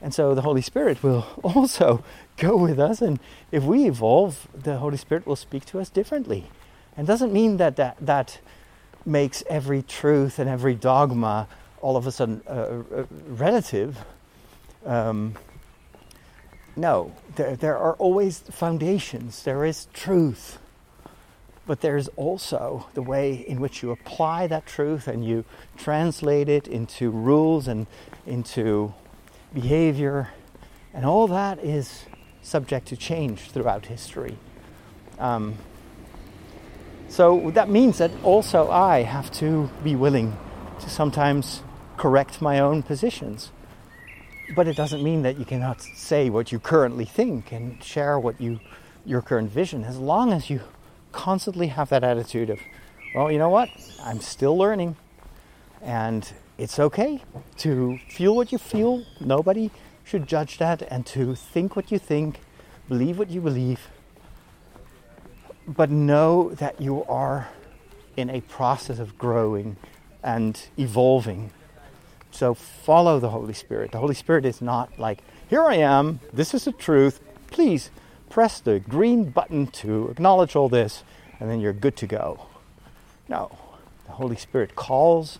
[0.02, 2.04] And so the Holy Spirit will also
[2.36, 3.18] go with us, and
[3.52, 6.50] if we evolve, the Holy Spirit will speak to us differently.
[6.96, 8.40] And doesn't mean that that, that
[9.04, 11.48] makes every truth and every dogma
[11.80, 13.98] all of a sudden uh, uh, relative.
[14.84, 15.34] Um,
[16.76, 20.58] no, there, there are always foundations, there is truth
[21.70, 25.44] but there's also the way in which you apply that truth and you
[25.76, 27.86] translate it into rules and
[28.26, 28.92] into
[29.54, 30.30] behavior,
[30.92, 32.06] and all that is
[32.42, 34.36] subject to change throughout history.
[35.20, 35.58] Um,
[37.08, 40.36] so that means that also I have to be willing
[40.80, 41.62] to sometimes
[41.96, 43.52] correct my own positions.
[44.54, 48.40] But it doesn't mean that you cannot say what you currently think and share what
[48.40, 48.60] you
[49.04, 50.60] your current vision as long as you
[51.12, 52.60] constantly have that attitude of,
[53.14, 53.68] well, you know what?
[54.02, 54.96] I'm still learning.
[55.82, 57.22] And it's okay
[57.58, 59.04] to feel what you feel.
[59.20, 59.70] Nobody
[60.04, 60.82] should judge that.
[60.82, 62.40] And to think what you think,
[62.88, 63.88] believe what you believe.
[65.66, 67.48] But know that you are
[68.16, 69.76] in a process of growing
[70.22, 71.52] and evolving.
[72.30, 73.92] So follow the Holy Spirit.
[73.92, 77.90] The Holy Spirit is not like, here I am, this is the truth, please
[78.28, 81.02] press the green button to acknowledge all this,
[81.38, 82.46] and then you're good to go.
[83.28, 83.58] No,
[84.06, 85.38] the Holy Spirit calls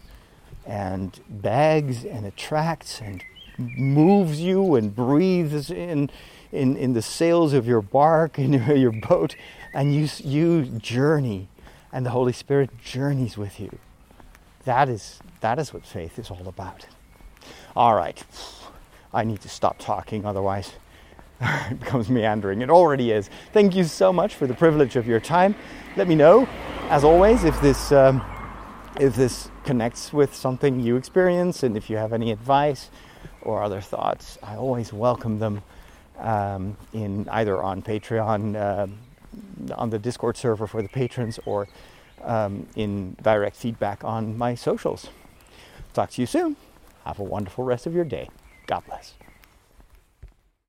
[0.66, 3.24] and begs and attracts and
[3.58, 6.10] moves you and breathes in,
[6.52, 9.36] in, in the sails of your bark and your boat,
[9.72, 11.48] and you, you journey,
[11.92, 13.78] and the Holy Spirit journeys with you.
[14.64, 16.86] That is, that is what faith is all about.
[17.76, 18.22] All right,
[19.12, 20.72] I need to stop talking, otherwise
[21.40, 22.62] it becomes meandering.
[22.62, 23.30] It already is.
[23.52, 25.54] Thank you so much for the privilege of your time.
[25.96, 26.48] Let me know,
[26.88, 28.22] as always, if this um,
[28.98, 32.90] if this connects with something you experience, and if you have any advice
[33.42, 34.38] or other thoughts.
[34.42, 35.62] I always welcome them
[36.18, 38.86] um, in either on Patreon, uh,
[39.74, 41.68] on the Discord server for the patrons, or
[42.22, 45.08] um, in direct feedback on my socials.
[45.92, 46.56] Talk to you soon.
[47.04, 48.28] Have a wonderful rest of your day.
[48.66, 49.14] God bless.